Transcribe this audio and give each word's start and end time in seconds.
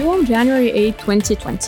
اليوم 0.00 0.26
January 0.26 1.02
8 1.02 1.22
2020 1.30 1.58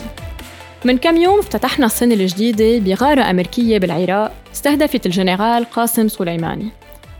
من 0.85 0.97
كم 0.97 1.17
يوم 1.17 1.39
افتتحنا 1.39 1.85
السنة 1.85 2.13
الجديدة 2.13 2.79
بغارة 2.79 3.21
أمريكية 3.21 3.77
بالعراق 3.77 4.33
استهدفت 4.53 5.05
الجنرال 5.05 5.65
قاسم 5.65 6.07
سليماني 6.07 6.69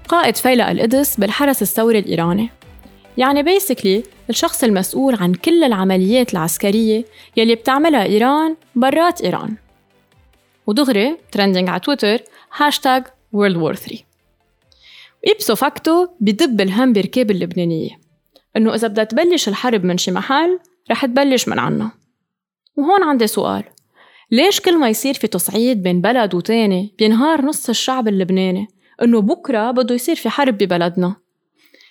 قائد 0.07 0.35
فيلق 0.35 0.69
القدس 0.69 1.19
بالحرس 1.19 1.61
الثوري 1.61 1.99
الإيراني. 1.99 2.49
يعني 3.17 3.43
basically 3.43 4.03
الشخص 4.29 4.63
المسؤول 4.63 5.15
عن 5.15 5.33
كل 5.33 5.63
العمليات 5.63 6.33
العسكرية 6.33 7.05
يلي 7.37 7.55
بتعملها 7.55 8.03
إيران 8.03 8.55
برات 8.75 9.21
إيران. 9.21 9.55
ودغري 10.67 11.17
trending 11.31 11.69
على 11.69 11.79
تويتر 11.79 12.19
hashtag 12.57 13.03
World 13.35 13.55
War 13.55 13.73
3 13.73 13.97
ipso 15.27 15.55
facto 15.55 16.07
بدب 16.19 16.61
الهم 16.61 16.93
بركاب 16.93 17.31
اللبنانية 17.31 17.99
إنه 18.57 18.75
إذا 18.75 18.87
بدها 18.87 19.03
تبلش 19.03 19.47
الحرب 19.47 19.83
من 19.83 19.97
شي 19.97 20.11
محل 20.11 20.59
رح 20.91 21.05
تبلش 21.05 21.47
من 21.47 21.59
عنا. 21.59 21.91
وهون 22.77 23.03
عندي 23.03 23.27
سؤال. 23.27 23.63
ليش 24.31 24.61
كل 24.61 24.79
ما 24.79 24.89
يصير 24.89 25.13
في 25.13 25.27
تصعيد 25.27 25.83
بين 25.83 26.01
بلد 26.01 26.35
وتاني 26.35 26.95
بينهار 26.99 27.45
نص 27.45 27.69
الشعب 27.69 28.07
اللبناني 28.07 28.67
إنه 29.01 29.21
بكرة 29.21 29.71
بده 29.71 29.95
يصير 29.95 30.15
في 30.15 30.29
حرب 30.29 30.57
ببلدنا؟ 30.57 31.15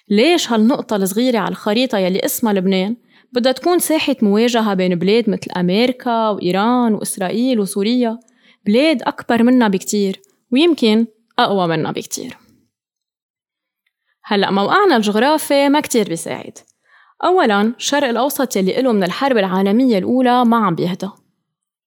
ليش 0.08 0.52
هالنقطة 0.52 0.96
الصغيرة 0.96 1.38
على 1.38 1.48
الخريطة 1.48 1.98
يلي 1.98 2.24
اسمها 2.24 2.52
لبنان 2.52 2.96
بدها 3.32 3.52
تكون 3.52 3.78
ساحة 3.78 4.16
مواجهة 4.22 4.74
بين 4.74 4.94
بلاد 4.94 5.30
مثل 5.30 5.50
أمريكا 5.56 6.28
وإيران 6.28 6.94
وإسرائيل 6.94 7.60
وسوريا؟ 7.60 8.18
بلاد 8.66 9.02
أكبر 9.02 9.42
منا 9.42 9.68
بكتير 9.68 10.20
ويمكن 10.52 11.06
أقوى 11.38 11.66
منا 11.66 11.92
بكتير. 11.92 12.36
هلأ 14.24 14.50
موقعنا 14.50 14.96
الجغرافي 14.96 15.68
ما 15.68 15.80
كتير 15.80 16.08
بيساعد. 16.08 16.58
أولاً 17.24 17.62
الشرق 17.62 18.08
الأوسط 18.08 18.56
يلي 18.56 18.80
إله 18.80 18.92
من 18.92 19.04
الحرب 19.04 19.36
العالمية 19.36 19.98
الأولى 19.98 20.44
ما 20.44 20.56
عم 20.56 20.74
بيهدى. 20.74 21.08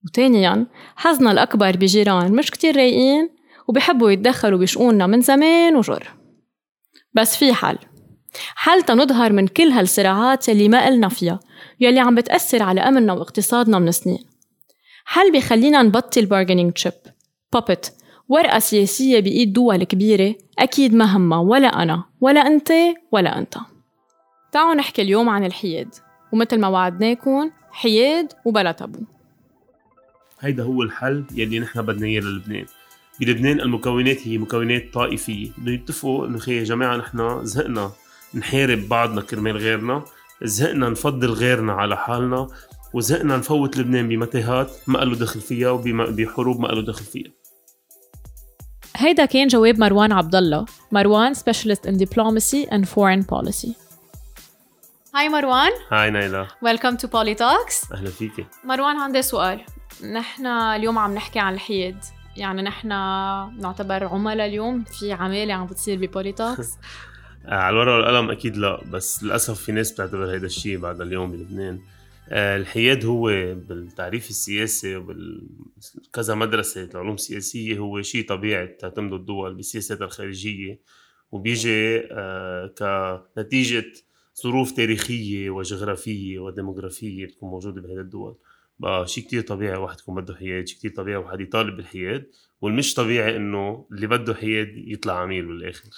وثانياً 0.05 0.65
حزنا 0.95 1.31
الأكبر 1.31 1.77
بجيران 1.77 2.31
مش 2.31 2.51
كتير 2.51 2.75
رايقين 2.75 3.29
وبيحبوا 3.67 4.11
يتدخلوا 4.11 4.59
بشؤوننا 4.59 5.07
من 5.07 5.21
زمان 5.21 5.75
وجر. 5.75 6.13
بس 7.13 7.37
في 7.37 7.53
حل. 7.53 7.77
حل 8.55 8.81
تنظهر 8.81 9.33
من 9.33 9.47
كل 9.47 9.69
هالصراعات 9.69 10.49
يلي 10.49 10.69
ما 10.69 10.85
قلنا 10.85 11.09
فيها 11.09 11.39
يلي 11.79 11.99
عم 11.99 12.15
بتأثر 12.15 12.63
على 12.63 12.81
أمننا 12.81 13.13
واقتصادنا 13.13 13.79
من 13.79 13.91
سنين. 13.91 14.25
حل 15.05 15.31
بيخلينا 15.31 15.81
نبطل 15.81 16.27
bargaining 16.27 16.83
chip. 16.83 17.09
Puppet 17.55 17.91
ورقة 18.29 18.59
سياسية 18.59 19.19
بإيد 19.19 19.53
دول 19.53 19.83
كبيرة 19.83 20.35
أكيد 20.59 20.93
ما 20.93 21.17
همها 21.17 21.39
ولا 21.39 21.67
أنا 21.67 22.03
ولا 22.21 22.47
أنت 22.47 22.71
ولا 23.11 23.37
أنت. 23.37 23.57
تعالوا 24.55 24.73
نحكي 24.73 25.01
اليوم 25.01 25.29
عن 25.29 25.45
الحياد 25.45 25.95
ومثل 26.31 26.59
ما 26.59 26.67
وعدناكم 26.67 27.51
حياد 27.71 28.33
وبلا 28.45 28.71
تابو. 28.71 28.99
هيدا 30.39 30.63
هو 30.63 30.83
الحل 30.83 31.25
يلي 31.31 31.59
نحن 31.59 31.81
بدنا 31.81 32.05
إياه 32.05 32.21
للبنان. 32.21 32.65
بلبنان 33.19 33.59
المكونات 33.59 34.27
هي 34.27 34.37
مكونات 34.37 34.93
طائفية. 34.93 35.51
بدهم 35.57 35.73
يتفقوا 35.73 36.27
إنه 36.27 36.37
خي 36.37 36.57
يا 36.57 36.63
جماعة 36.63 36.97
نحن 36.97 37.45
زهقنا 37.45 37.91
نحارب 38.33 38.89
بعضنا 38.89 39.21
كرمال 39.21 39.57
غيرنا 39.57 40.03
زهقنا 40.43 40.89
نفضل 40.89 41.29
غيرنا 41.29 41.73
على 41.73 41.97
حالنا 41.97 42.47
وزهقنا 42.93 43.37
نفوت 43.37 43.77
لبنان 43.77 44.07
بمتاهات 44.09 44.71
ما 44.87 44.97
له 44.97 45.15
دخل 45.15 45.41
فيها 45.41 45.69
وبحروب 45.69 46.59
ما 46.59 46.67
له 46.67 46.81
دخل 46.81 47.05
فيها. 47.05 47.31
هيدا 48.95 49.25
كان 49.25 49.47
جواب 49.47 49.79
مروان 49.79 50.11
عبد 50.11 50.35
الله 50.35 50.65
مروان 50.91 51.33
specialist 51.33 51.87
in 51.87 51.97
diplomacy 51.97 52.63
and 52.63 52.85
foreign 52.85 53.21
policy 53.21 53.84
hi 55.15 55.29
مروان 55.29 55.71
hi 55.91 56.09
نايلا 56.09 56.47
welcome 56.61 56.95
to 56.95 57.07
PoliTalks 57.07 57.91
أهلا 57.91 58.09
فيكي. 58.09 58.45
مروان 58.63 58.97
عندي 58.97 59.21
سؤال. 59.21 59.61
نحن 60.13 60.45
اليوم 60.45 60.97
عم 60.97 61.15
نحكي 61.15 61.39
عن 61.39 61.53
الحياد. 61.53 61.97
يعني 62.37 62.61
نحن 62.61 62.87
نعتبر 63.61 64.05
عملاء 64.05 64.47
اليوم 64.47 64.83
في 64.83 65.11
عمالة 65.11 65.53
عم 65.53 65.65
بتصير 65.65 65.97
ب 65.97 66.05
PoliTalks 66.05 66.69
على 67.45 67.69
الورقة 67.69 67.95
والقلم 67.95 68.31
أكيد 68.31 68.57
لا 68.57 68.81
بس 68.91 69.23
للأسف 69.23 69.61
في 69.61 69.71
ناس 69.71 69.91
بتعتبر 69.91 70.31
هيدا 70.31 70.45
الشيء 70.45 70.77
بعد 70.77 71.01
اليوم 71.01 71.31
بلبنان. 71.31 71.79
آه، 72.29 72.57
الحياد 72.57 73.05
هو 73.05 73.25
بالتعريف 73.55 74.29
السياسي 74.29 74.95
وبالكذا 74.95 76.35
مدرسة 76.35 76.83
العلوم 76.83 77.13
السياسية 77.15 77.77
هو 77.77 78.01
شيء 78.01 78.27
طبيعي 78.27 78.67
تعتمده 78.67 79.15
الدول 79.15 79.55
بسياستها 79.55 80.05
الخارجية 80.05 80.79
وبيجي 81.31 82.07
آه، 82.11 83.25
كنتيجة 83.35 83.85
ظروف 84.43 84.71
تاريخية 84.71 85.49
وجغرافية 85.49 86.39
وديموغرافية 86.39 87.25
بتكون 87.25 87.49
موجودة 87.49 87.81
بهذه 87.81 87.99
الدول. 87.99 88.37
بقى 88.79 89.07
شيء 89.07 89.23
كتير 89.23 89.41
طبيعي 89.41 89.77
واحد 89.77 89.99
يكون 89.99 90.15
بده 90.15 90.35
حياد 90.35 90.67
شيء 90.67 90.77
كتير 90.77 90.91
طبيعي 90.91 91.17
واحد 91.17 91.41
يطالب 91.41 91.75
بالحياد 91.75 92.31
والمش 92.61 92.93
طبيعي 92.93 93.35
إنه 93.35 93.87
اللي 93.91 94.07
بده 94.07 94.33
حياد 94.33 94.73
يطلع 94.75 95.19
عميل 95.19 95.45
بالآخر. 95.45 95.89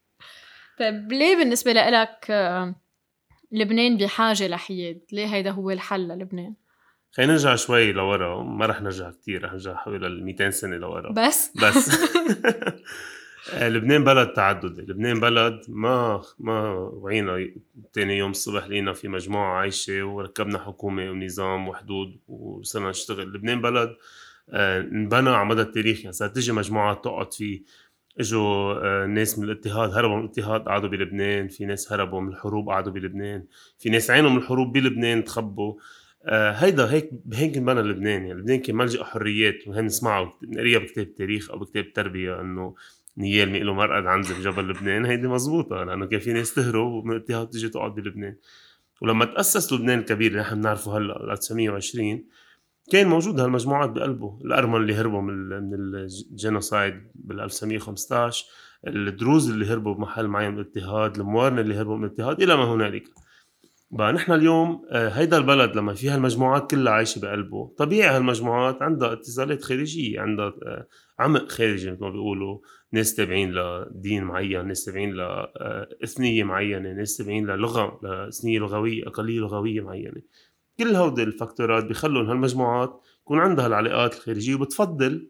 طيب 0.78 1.12
ليه 1.12 1.36
بالنسبة 1.36 1.72
لك 1.72 2.26
آه، 2.30 2.74
لبنان 3.52 3.96
بحاجة 3.96 4.48
لحياد 4.48 5.00
ليه 5.12 5.26
هيدا 5.26 5.50
هو 5.50 5.70
الحل 5.70 6.08
للبنان؟ 6.08 6.54
خلينا 7.12 7.32
نرجع 7.32 7.56
شوي 7.56 7.92
لورا 7.92 8.42
ما 8.42 8.66
رح 8.66 8.80
نرجع 8.80 9.10
كتير 9.10 9.44
رح 9.44 9.52
نرجع 9.52 9.74
حوالي 9.74 10.06
ال 10.06 10.24
200 10.24 10.50
سنة 10.50 10.76
لورا. 10.76 11.12
بس؟ 11.12 11.52
بس. 11.56 11.90
لبنان 13.54 14.04
بلد 14.04 14.32
تعددي. 14.32 14.82
لبنان 14.82 15.20
بلد 15.20 15.60
ما 15.68 16.22
ما 16.38 16.70
وعينا 16.72 17.48
تاني 17.92 18.18
يوم 18.18 18.30
الصبح 18.30 18.66
لينا 18.66 18.92
في 18.92 19.08
مجموعة 19.08 19.60
عايشة 19.60 20.02
وركبنا 20.02 20.58
حكومة 20.58 21.10
ونظام 21.10 21.68
وحدود 21.68 22.16
وصرنا 22.28 22.90
نشتغل. 22.90 23.32
لبنان 23.32 23.60
بلد 23.60 23.96
آه، 24.50 24.80
انبنى 24.80 25.30
على 25.30 25.48
مدى 25.48 25.60
التاريخ. 25.60 26.00
يعني 26.00 26.12
صارت 26.12 26.36
تجي 26.36 26.52
مجموعات 26.52 27.04
تقعد 27.04 27.34
فيه 27.34 27.62
إجوا 28.20 28.74
آه، 28.84 29.06
ناس 29.06 29.38
من 29.38 29.44
الاتحاد 29.44 29.90
هربوا 29.90 30.16
من 30.16 30.24
الاتحاد 30.24 30.60
قعدوا 30.60 30.88
بلبنان. 30.88 31.48
في 31.48 31.64
ناس 31.64 31.92
هربوا 31.92 32.20
من 32.20 32.28
الحروب 32.28 32.68
قعدوا 32.70 32.92
بلبنان. 32.92 33.44
في 33.78 33.90
ناس 33.90 34.10
عينوا 34.10 34.30
من 34.30 34.36
الحروب 34.36 34.72
بلبنان 34.72 35.24
تخبوا. 35.24 35.74
آه 36.24 36.50
هيدا 36.50 36.90
هيك 36.92 37.10
هيك 37.32 37.56
انبنى 37.56 37.80
لبنان. 37.82 38.26
يعني 38.26 38.40
لبنان 38.40 38.60
كان 38.60 38.76
ملجأ 38.76 39.04
حريات 39.04 39.68
وهي 39.68 39.80
نسمعه 39.82 40.38
نقريها 40.42 40.78
بكتاب 40.78 41.06
التاريخ 41.06 41.50
أو 41.50 41.58
بكتاب 41.58 41.84
التربيه 41.84 42.40
إنه 42.40 42.74
نيال 43.18 43.66
له 43.66 43.74
مرقد 43.74 44.06
عنزه 44.06 44.38
بجبل 44.38 44.68
لبنان. 44.68 45.06
هيدي 45.06 45.28
مزبوطة 45.28 45.84
لأنه 45.84 46.06
كان 46.06 46.20
في 46.20 46.32
ناس 46.32 46.54
تهرب 46.54 47.10
الاتحاد 47.10 47.48
تيجي 47.50 47.68
تقعد 47.68 47.94
بلبنان. 47.94 48.36
ولما 49.02 49.24
تأسس 49.24 49.72
لبنان 49.72 49.98
الكبير 49.98 50.30
اللي 50.30 50.40
نحن 50.42 50.54
بنعرفه 50.60 50.98
هلا 50.98 51.32
1920 51.32 52.24
كان 52.92 53.06
موجود 53.06 53.40
هالمجموعات 53.40 53.90
بقلبه. 53.90 54.38
الأرمن 54.44 54.76
اللي 54.76 54.94
هربوا 54.94 55.20
من 55.20 55.48
من 55.48 55.74
الجينوسايد 55.74 56.94
بال 57.14 57.40
1915 57.40 58.44
الدروز 58.86 59.50
اللي 59.50 59.66
هربوا 59.66 59.94
بمحل 59.94 60.26
معين 60.26 60.50
من 60.52 60.58
الاضطهاد 60.60 61.18
الموارنة 61.18 61.60
اللي 61.60 61.74
هربوا 61.74 61.96
من 61.96 62.04
الاضطهاد 62.04 62.42
إلى 62.42 62.56
ما 62.56 62.64
هنالك. 62.74 63.04
بقى 63.90 64.12
نحن 64.12 64.32
اليوم 64.32 64.82
آه، 64.90 65.08
هيدا 65.08 65.38
البلد 65.38 65.76
لما 65.76 65.94
فيها 65.94 66.16
المجموعات 66.16 66.70
كلها 66.70 66.92
عايشة 66.92 67.20
بقلبه 67.20 67.74
طبيعي 67.78 68.16
هالمجموعات 68.16 68.82
عندها 68.82 69.12
اتصالات 69.12 69.64
خارجية 69.64 70.20
عندها 70.20 70.46
آه، 70.46 70.86
عمق 71.18 71.48
خارجي 71.48 71.90
مثل 71.90 72.00
ما 72.00 72.10
بيقولوا. 72.10 72.58
ناس 72.92 73.14
تابعين 73.14 73.52
لدين 73.52 74.24
معين 74.24 74.66
ناس 74.66 74.84
تابعين 74.84 75.14
لاثنيه 75.14 76.44
معينة 76.44 76.92
ناس 76.92 77.16
تابعين 77.16 77.46
للغه 77.46 78.00
لاثنيه 78.02 78.58
لغوية 78.58 79.06
أقلية 79.06 79.40
لغوية 79.40 79.80
معينة. 79.80 80.22
كل 80.78 80.96
هودي 80.96 81.22
الفاكتورات 81.22 81.84
بيخلوا 81.84 82.22
هالمجموعات 82.22 83.02
يكون 83.22 83.38
عندها 83.38 83.66
العلاقات 83.66 84.14
الخارجية 84.14 84.54
وبتفضل 84.54 85.28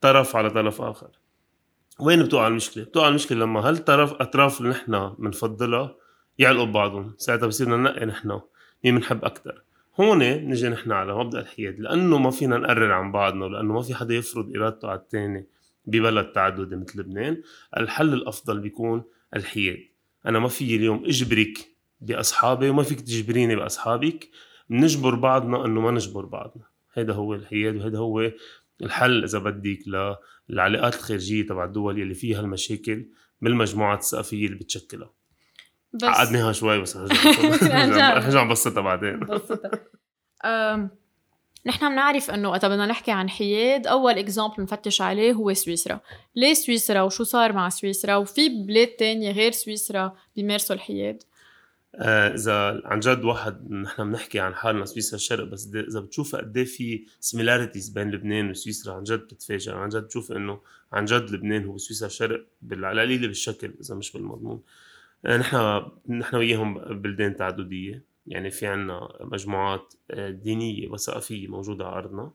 طرف 0.00 0.36
على 0.36 0.50
طرف 0.50 0.80
آخر. 0.80 1.10
وين 2.00 2.22
بتوقع 2.22 2.46
المشكلة؟ 2.46 2.84
بتوقع 2.84 3.08
المشكلة 3.08 3.38
لما 3.38 3.68
هالطرف 3.68 4.12
أطراف 4.12 4.60
اللي 4.60 4.70
نحن 4.70 5.14
بنفضلها 5.18 5.96
يعلقوا 6.38 6.64
ببعضهم. 6.64 7.14
ساعتها 7.18 7.46
بصير 7.46 7.68
ننقي 7.68 8.06
نحن 8.06 8.40
مين 8.84 8.96
بنحب 8.96 9.24
أكثر 9.24 9.62
هون 10.00 10.18
نجي 10.18 10.68
نحن 10.68 10.92
على 10.92 11.14
مبدأ 11.14 11.40
الحياد. 11.40 11.80
لأنه 11.80 12.18
ما 12.18 12.30
فينا 12.30 12.58
نقرر 12.58 12.92
عن 12.92 13.12
بعضنا 13.12 13.44
ولأنه 13.44 13.72
ما 13.72 13.82
في 13.82 13.94
حدا 13.94 14.14
يفرض 14.14 14.56
إرادته 14.56 14.88
على 14.88 14.98
الثاني 14.98 15.46
ببلد 15.84 16.32
تعددي 16.32 16.76
مثل 16.76 17.00
لبنان 17.00 17.42
الحل 17.76 18.14
الأفضل 18.14 18.58
بيكون 18.58 19.02
الحياد. 19.36 19.78
أنا 20.26 20.38
ما 20.38 20.48
في 20.48 20.76
اليوم 20.76 21.04
إجبرك 21.04 21.58
بأصحابي 22.00 22.70
وما 22.70 22.82
فيك 22.82 23.00
تجبريني 23.00 23.56
بأصحابك 23.56 24.28
بنجبر 24.70 25.14
بعضنا 25.14 25.64
إنه 25.66 25.80
ما 25.80 25.90
نجبر 25.90 26.24
بعضنا. 26.24 26.64
هذا 26.92 27.12
هو 27.12 27.34
الحياد 27.34 27.76
وهذا 27.76 27.98
هو 27.98 28.30
الحل 28.82 29.24
إذا 29.24 29.38
بدك 29.38 29.78
للعلاقات 30.48 30.94
الخارجية 30.94 31.46
تبع 31.46 31.64
الدول 31.64 32.02
اللي 32.02 32.14
فيها 32.14 32.40
المشاكل 32.40 33.06
بالمجموعات 33.40 33.98
الثقافية 33.98 34.46
اللي 34.46 34.58
بتشكلها. 34.58 35.10
بس 35.92 36.04
عقدناها 36.04 36.52
شوي 36.52 36.80
بس 36.80 36.96
رح 36.96 38.36
عم 38.36 38.48
بسطها 38.48 38.80
بعدين. 38.80 39.20
بسطها 39.20 39.70
نحن 41.66 41.88
بنعرف 41.88 42.30
إنه 42.30 42.50
وقت 42.50 42.64
بدنا 42.64 42.86
نحكي 42.86 43.10
عن 43.10 43.30
حياد 43.30 43.86
أول 43.86 44.18
اكزامبل 44.18 44.62
نفتش 44.62 45.00
عليه 45.00 45.32
هو 45.32 45.54
سويسرا. 45.54 46.00
ليه 46.36 46.54
سويسرا؟ 46.54 47.02
وشو 47.02 47.24
صار 47.24 47.52
مع 47.52 47.68
سويسرا؟ 47.68 48.16
وفي 48.16 48.48
بلاد 48.48 48.86
تانية 48.86 49.30
غير 49.30 49.52
سويسرا 49.52 50.16
بيمارسوا 50.36 50.76
الحياد. 50.76 51.22
آه، 51.94 52.34
إذا 52.34 52.82
عن 52.84 53.00
جد 53.00 53.24
واحد 53.24 53.70
نحن 53.70 54.10
بنحكي 54.10 54.40
عن 54.40 54.54
حالنا 54.54 54.84
سويسرا 54.84 55.16
الشرق 55.16 55.44
بس 55.44 55.70
إذا 55.74 56.00
بتشوف 56.00 56.36
قد 56.36 56.56
إيه 56.56 56.64
في 56.64 57.06
سيميلاريتيز 57.20 57.88
بين 57.88 58.10
لبنان 58.10 58.50
وسويسرا 58.50 58.94
عن 58.94 59.02
جد 59.02 59.18
بتتفاجئ. 59.18 59.72
عن 59.72 59.88
جد 59.88 60.02
بتشوف 60.02 60.32
إنه 60.32 60.60
عن 60.92 61.04
جد 61.04 61.30
لبنان 61.30 61.64
هو 61.64 61.78
سويسرا 61.78 62.06
الشرق 62.06 62.46
على 62.72 62.92
القليله 62.92 63.26
بالشكل 63.26 63.74
إذا 63.80 63.94
مش 63.94 64.12
بالمضمون. 64.12 64.62
آه، 65.26 65.36
نحن 65.36 65.82
نحن 66.08 66.36
وياهم 66.36 66.74
بلدان 66.74 67.36
تعددية. 67.36 68.11
يعني 68.26 68.50
في 68.50 68.66
عنا 68.66 69.08
مجموعات 69.20 69.94
آه، 70.10 70.30
دينية 70.30 70.88
وثقافيه 70.88 71.48
موجودة 71.48 71.86
على 71.86 71.98
أرضنا. 71.98 72.30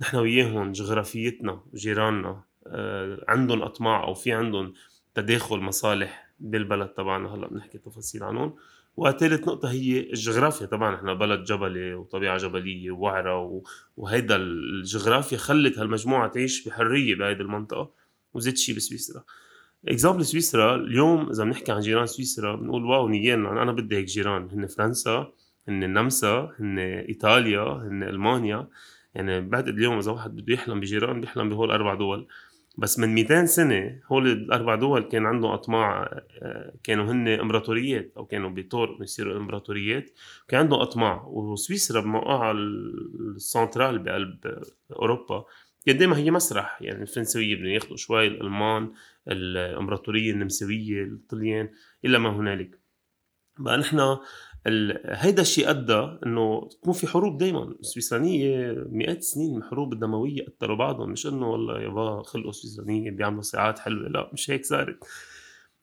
نحن 0.00 0.16
وياهم 0.16 0.72
جغرافيتنا 0.72 1.60
جيراننا 1.74 2.42
عندهم 3.28 3.62
أطماع 3.62 4.04
أو 4.04 4.14
في 4.14 4.32
عندهم 4.32 4.74
تداخل 5.14 5.56
مصالح 5.58 6.28
بالبلد 6.40 6.88
تبعنا. 6.88 7.34
هلأ 7.34 7.48
بنحكي 7.48 7.78
تفاصيل 7.78 8.22
عنهم. 8.22 8.56
وثالث 8.96 9.48
نقطة 9.48 9.70
هي 9.70 10.00
الجغرافيا. 10.00 10.66
طبعا 10.66 10.94
إحنا 10.94 11.14
بلد 11.14 11.44
جبلي 11.44 11.94
وطبيعة 11.94 12.36
جبلية 12.38 12.90
ووعرة 12.90 13.62
وهيدا 13.96 14.36
الجغرافيا 14.36 15.38
خلت 15.38 15.78
هالمجموعة 15.78 16.28
تعيش 16.28 16.68
بحرية 16.68 17.14
بهيدي 17.14 17.42
المنطقة 17.42 17.90
وزيد 18.34 18.56
شيء 18.56 18.76
بسويسرا 18.76 19.24
example 19.88 20.24
سويسرا 20.24 20.76
اليوم 20.76 21.30
اذا 21.30 21.44
بنحكي 21.44 21.72
عن 21.72 21.80
جيران 21.80 22.06
سويسرا 22.06 22.56
بنقول 22.56 22.84
واو 22.84 23.08
نيالنا 23.08 23.62
أنا 23.62 23.72
بدي 23.72 23.96
هيك 23.96 24.04
جيران 24.04 24.48
هن 24.52 24.66
فرنسا 24.66 25.32
هن 25.68 25.84
النمسا 25.84 26.52
هن 26.60 26.78
ايطاليا 26.78 27.62
هن 27.62 28.02
المانيا 28.02 28.68
يعني 29.14 29.40
بعتقد 29.40 29.68
اليوم 29.68 29.98
اذا 29.98 30.12
واحد 30.12 30.36
بده 30.36 30.54
يحلم 30.54 30.80
بجيران 30.80 31.20
بيحلم 31.20 31.48
بهول 31.48 31.70
أربع 31.70 31.94
دول 31.94 32.26
بس 32.78 32.98
من 32.98 33.14
200 33.14 33.46
سنه 33.46 34.00
هول 34.12 34.26
الاربع 34.26 34.74
دول 34.74 35.02
كان 35.02 35.26
عندهم 35.26 35.50
اطماع 35.50 36.02
آه، 36.42 36.72
كانوا 36.84 37.12
هن 37.12 37.28
امبراطوريات 37.28 38.12
أو 38.16 38.26
كانوا 38.26 38.50
بطور 38.50 38.98
يصيروا 39.00 39.36
امبراطوريات 39.36 40.10
كان 40.48 40.60
عندهم 40.60 40.80
اطماع 40.80 41.24
وسويسرا 41.26 42.00
بموقعها 42.00 42.52
السنترال 42.52 43.98
بقلب 43.98 44.62
اوروبا 44.92 45.44
كان 45.86 45.98
دائما 45.98 46.16
هي 46.16 46.30
مسرح. 46.30 46.78
يعني 46.82 47.02
الفرنسويه 47.02 47.54
بدهم 47.54 47.66
ياخذوا 47.66 47.96
شوي 47.96 48.26
الألمان 48.26 48.92
الإمبراطورية 49.28 50.32
النمساوية 50.32 51.02
الطليان 51.04 51.68
إلى 52.04 52.18
ما 52.18 52.36
هنالك. 52.36 52.78
بقى 53.58 53.78
نحن 53.78 54.16
هيدا 55.06 55.42
الشيء 55.42 55.70
أدى 55.70 56.08
إنه 56.26 56.68
تكون 56.68 56.92
في 56.92 57.06
حروب 57.06 57.38
دائما 57.38 57.62
السويسرانية 57.64 58.72
مئات 58.90 59.18
السنين 59.18 59.56
الحروب 59.56 59.92
الدمويه 59.92 60.46
قتلوا 60.46 60.76
بعضهم. 60.76 61.10
مش 61.10 61.26
إنه 61.26 61.50
والله 61.50 61.80
يابا 61.80 62.22
خلقوا 62.22 62.52
سويسرانية 62.52 63.10
بيعملوا 63.10 63.42
ساعات 63.42 63.78
حلوة 63.78 64.08
لا 64.08 64.30
مش 64.32 64.50
هيك 64.50 64.64
صارت. 64.64 65.04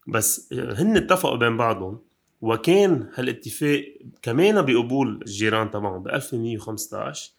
بس 0.08 0.54
هن 0.54 0.98
اتفقوا 0.98 1.38
بين 1.38 1.58
بعضهم 1.58 2.00
وكان 2.42 3.10
هالاتفاق 3.16 3.86
كمان 4.22 4.62
بقبول 4.62 5.20
الجيران 5.22 5.72
تبعهم 5.72 6.04
ب 6.04 6.08
1115 6.08 7.32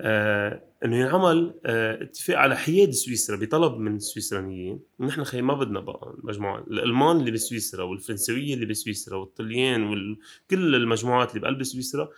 آه 0.00 0.62
إنه 0.84 0.96
ينعمل 0.96 1.60
آه 1.66 2.02
اتفاق 2.02 2.38
على 2.38 2.56
حياد 2.56 2.90
سويسرا 2.90 3.36
بطلب 3.36 3.78
من 3.78 3.96
السويسرانيين 3.96 4.80
نحن 5.00 5.24
خي 5.24 5.42
ما 5.42 5.54
بدنا 5.54 5.80
بقى 5.80 6.14
المجموعه 6.18 6.58
الألمان 6.58 7.16
اللي 7.16 7.30
بسويسرا 7.30 7.84
والفرنسويه 7.84 8.54
اللي 8.54 8.66
بسويسرا 8.66 9.16
والطليان 9.16 9.84
وكل 9.84 10.74
المجموعات 10.74 11.30
اللي 11.30 11.40
بقلب 11.40 11.62
سويسرا 11.62 12.08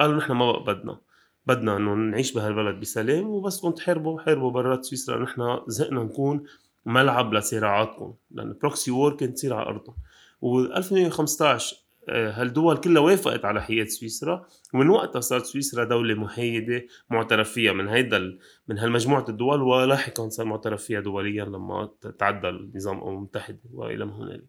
قالوا 0.00 0.16
نحن 0.16 0.32
ما 0.32 0.52
بقى 0.52 0.74
بدنا. 0.74 1.00
بدنا 1.46 1.76
إنه 1.76 1.94
نعيش 1.94 2.32
بهالبلد 2.32 2.80
بسلام 2.80 3.26
وبس 3.26 3.60
كنت 3.60 3.76
تحاربوا 3.78 4.20
حاربوا 4.20 4.50
برات 4.50 4.84
سويسرا. 4.84 5.22
نحن 5.22 5.58
زهقنا 5.66 6.02
نكون 6.02 6.44
ملعب 6.86 7.34
لصراعاتكم 7.34 8.14
لأن 8.30 8.56
proxy 8.60 8.90
war 8.90 9.16
كانت 9.16 9.36
تصير 9.36 9.54
على 9.54 9.66
أرضهم. 9.66 9.96
و 10.40 10.58
1115 10.60 11.76
آه، 11.76 11.81
هالدول 12.08 12.76
كلها 12.76 13.02
وافقت 13.02 13.44
على 13.44 13.62
حياد 13.62 13.86
سويسرا. 13.86 14.46
ومن 14.74 14.88
وقتها 14.88 15.20
صارت 15.20 15.44
سويسرا 15.44 15.84
دولة 15.84 16.14
محايدة 16.14 16.86
معترف 17.10 17.52
فيها 17.52 17.72
من 17.72 17.88
هيدا 17.88 18.38
من 18.68 18.78
هالمجموعة 18.78 19.24
الدول. 19.28 19.62
ولاحقا 19.62 20.28
صار 20.28 20.46
معترف 20.46 20.84
فيها 20.84 21.00
دوليا 21.00 21.44
لما 21.44 21.90
تعدى 22.18 22.48
النظام 22.48 22.98
الأمم 22.98 23.16
المتحدة 23.16 23.60
وإلى 23.72 24.04
ما 24.04 24.16
هنالك. 24.16 24.48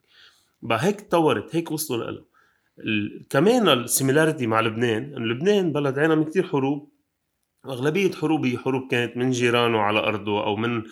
بقى 0.62 0.86
هيك 0.86 1.02
تطورت 1.02 1.56
هيك 1.56 1.72
وصلوا 1.72 2.12
لها 2.12 2.24
كمان 3.30 3.70
ال 3.70 3.77
similarity 3.77 4.48
مع 4.48 4.62
لبنان 4.62 5.04
انه 5.04 5.26
لبنان 5.26 5.72
بلد 5.72 6.00
عانى 6.00 6.16
من 6.16 6.24
كثير 6.24 6.44
حروب. 6.44 6.94
أغلبية 7.66 8.12
حروب 8.12 8.46
هي 8.46 8.58
حروب 8.58 8.92
كانت 8.92 9.18
من 9.18 9.32
جيرانه 9.32 9.80
على 9.80 10.00
أرضه 10.00 10.44
أو 10.46 10.56
من 10.56 10.78
آه، 10.78 10.84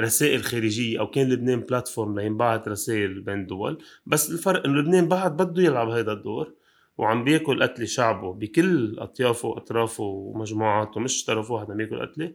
رسائل 0.00 0.42
خارجية 0.42 1.00
أو 1.00 1.10
كان 1.10 1.28
لبنان 1.28 1.60
بلاتفورم 1.60 2.20
لينبعث 2.20 2.68
رسائل 2.68 3.20
بين 3.20 3.40
الدول 3.40 3.82
بس 4.06 4.30
الفرق 4.30 4.64
إنه 4.64 4.80
لبنان 4.80 5.08
بعد 5.08 5.36
بده 5.36 5.62
يلعب 5.62 5.88
هذا 5.88 6.12
الدور 6.12 6.54
وعم 6.98 7.24
بياكل 7.24 7.62
قتلة 7.62 7.86
شعبه 7.86 8.32
بكل 8.34 8.98
أطيافه 8.98 9.48
وأطرافه 9.48 10.04
ومجموعاته 10.04 11.00
مش 11.00 11.24
طرف 11.24 11.50
واحد 11.50 11.70
عم 11.70 11.76
بياكل 11.76 12.06
قتلة. 12.06 12.34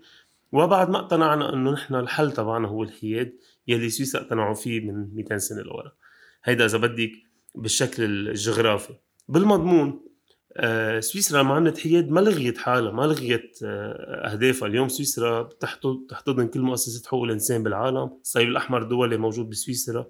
وبعد 0.52 0.90
ما 0.90 1.00
اقتنعنا 1.00 1.54
إنه 1.54 1.72
نحن 1.72 1.96
الحل 1.96 2.32
تبعنا 2.32 2.68
هو 2.68 2.84
الحياد 2.84 3.34
يلي 3.68 3.90
سويسرا 3.90 4.22
اقتنعوا 4.22 4.54
فيه 4.54 4.80
من 4.92 5.16
200 5.16 5.38
سنة 5.38 5.62
لورا. 5.62 5.92
هيدا 6.44 6.66
إذا 6.66 6.78
بدك 6.78 7.12
بالشكل 7.56 8.04
الجغرافي. 8.04 8.94
بالمضمون 9.28 9.90
آه، 9.90 10.09
سويسرا 11.00 11.44
لما 11.44 11.54
عملت 11.54 11.78
حياد 11.78 12.10
ما 12.10 12.20
لغيت 12.20 12.58
حالها 12.58 12.92
ما 12.92 13.02
لغيت 13.04 13.60
آه، 13.64 14.32
أهدافها. 14.32 14.68
اليوم 14.68 14.88
سويسرا 14.88 15.50
تحتضن 16.10 16.48
كل 16.48 16.62
مؤسسات 16.62 17.08
حقوق 17.08 17.24
الإنسان 17.24 17.64
بالعالم. 17.64 18.10
الصليب 18.22 18.48
الأحمر 18.48 18.82
الدولي 18.82 19.18
موجود 19.18 19.50
بسويسرا. 19.50 20.06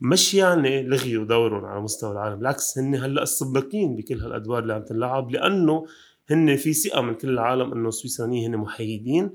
مش 0.00 0.34
يعني 0.34 0.82
لغيوا 0.82 1.24
دورهم 1.24 1.64
على 1.64 1.80
مستوى 1.80 2.12
العالم 2.12 2.38
بالعكس 2.38 2.78
هن 2.78 2.94
هلأ 2.94 3.22
السباقين 3.22 3.96
بكل 3.96 4.20
هالأدوار 4.20 4.62
اللي 4.62 4.74
عم 4.74 4.82
تنلعب. 4.82 5.30
لأنه 5.30 5.86
هن 6.30 6.56
في 6.56 6.72
ثقة 6.72 7.00
من 7.00 7.14
كل 7.14 7.28
العالم 7.28 7.72
إنه 7.72 7.88
السويسرانيين 7.88 8.54
هن 8.54 8.60
محايدين 8.60 9.30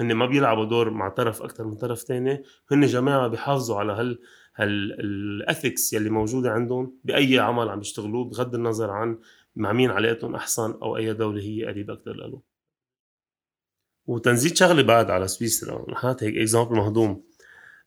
هن 0.00 0.12
ما 0.12 0.26
بيلعبوا 0.26 0.64
دور 0.64 0.90
مع 0.90 1.08
طرف 1.08 1.42
أكثر 1.42 1.64
من 1.64 1.74
طرف 1.74 1.98
ثاني 1.98 2.42
هن 2.72 2.86
جماعة 2.86 3.28
بيحافظوا 3.28 3.76
على 3.76 3.92
هال 3.92 4.18
هال 4.56 4.90
ethics 4.90 5.92
يلي 5.92 6.10
موجودة 6.10 6.50
عندهم. 6.50 6.96
بأي 7.04 7.38
عمل 7.38 7.68
عم 7.68 7.80
يشتغلوه 7.80 8.24
بغض 8.24 8.54
النظر 8.54 8.90
عن 8.90 9.18
مع 9.56 9.72
مين 9.72 9.90
علاقتهم 9.90 10.34
أحسن 10.34 10.70
أو 10.82 10.96
أي 10.96 11.14
دولة 11.14 11.42
هي 11.42 11.64
قريبة 11.64 11.92
أكثر 11.92 12.12
له 12.12 12.40
وتنزيد 14.06 14.56
شغلة 14.56 14.82
بعد 14.82 15.10
على 15.10 15.28
سويسرا 15.28 15.90
نحط 15.90 16.22
هيك 16.22 16.36
example 16.36 16.76
مهضوم. 16.76 17.24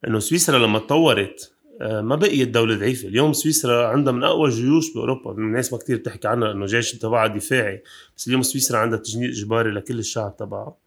إنه 0.08 0.20
سويسرا 0.20 0.60
لما 0.60 0.80
تطورت 0.80 1.54
آه، 1.82 2.02
ما 2.02 2.16
بقيت 2.16 2.48
دولة 2.48 2.76
ضعيفة، 2.76 3.08
اليوم 3.08 3.34
سويسرا 3.34 3.88
عندها 3.88 4.14
من 4.14 4.24
أقوى 4.24 4.50
الجيوش 4.50 4.94
بأوروبا، 4.94 5.32
الناس 5.32 5.74
ما 5.74 5.80
كتير 5.80 5.98
بتحكي 5.98 6.28
عنها 6.28 6.52
إنه 6.52 6.66
جيش 6.66 6.92
تبعها 6.92 7.28
دفاعي، 7.28 7.84
بس 8.18 8.28
اليوم 8.28 8.42
سويسرا 8.42 8.78
عندها 8.78 9.00
تجنيد 9.00 9.30
إجباري 9.30 9.72
لكل 9.72 10.00
الشعب 10.00 10.38
تبعها 10.38 10.78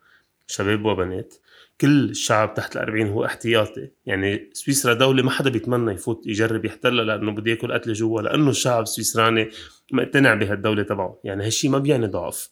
شباب 0.47 0.85
وبنات، 0.85 1.35
كل 1.83 2.11
الشعب 2.11 2.55
تحت 2.55 2.77
ال 2.77 2.83
40 2.83 3.09
هو 3.09 3.25
احتياطي. 3.25 3.89
يعني 4.07 4.51
سويسرا 4.53 4.95
دولة 4.95 5.23
ما 5.23 5.31
حدا 5.31 5.51
بيتمنى 5.51 5.93
يفوت 5.93 6.27
يجرب 6.27 6.65
يحتلها 6.65 7.05
لأنه 7.05 7.33
بده 7.33 7.51
ياكل 7.51 7.73
قتل 7.73 7.93
جوا 7.93 8.23
لأنه 8.23 8.51
الشعب 8.51 8.83
السويسراني 8.83 9.51
مقتنع 9.93 10.35
بهالدولة 10.35 10.83
تبعه. 10.83 11.21
يعني 11.25 11.47
هالشي 11.47 11.69
ما 11.69 11.79
بيعني 11.79 12.07
ضعف. 12.07 12.51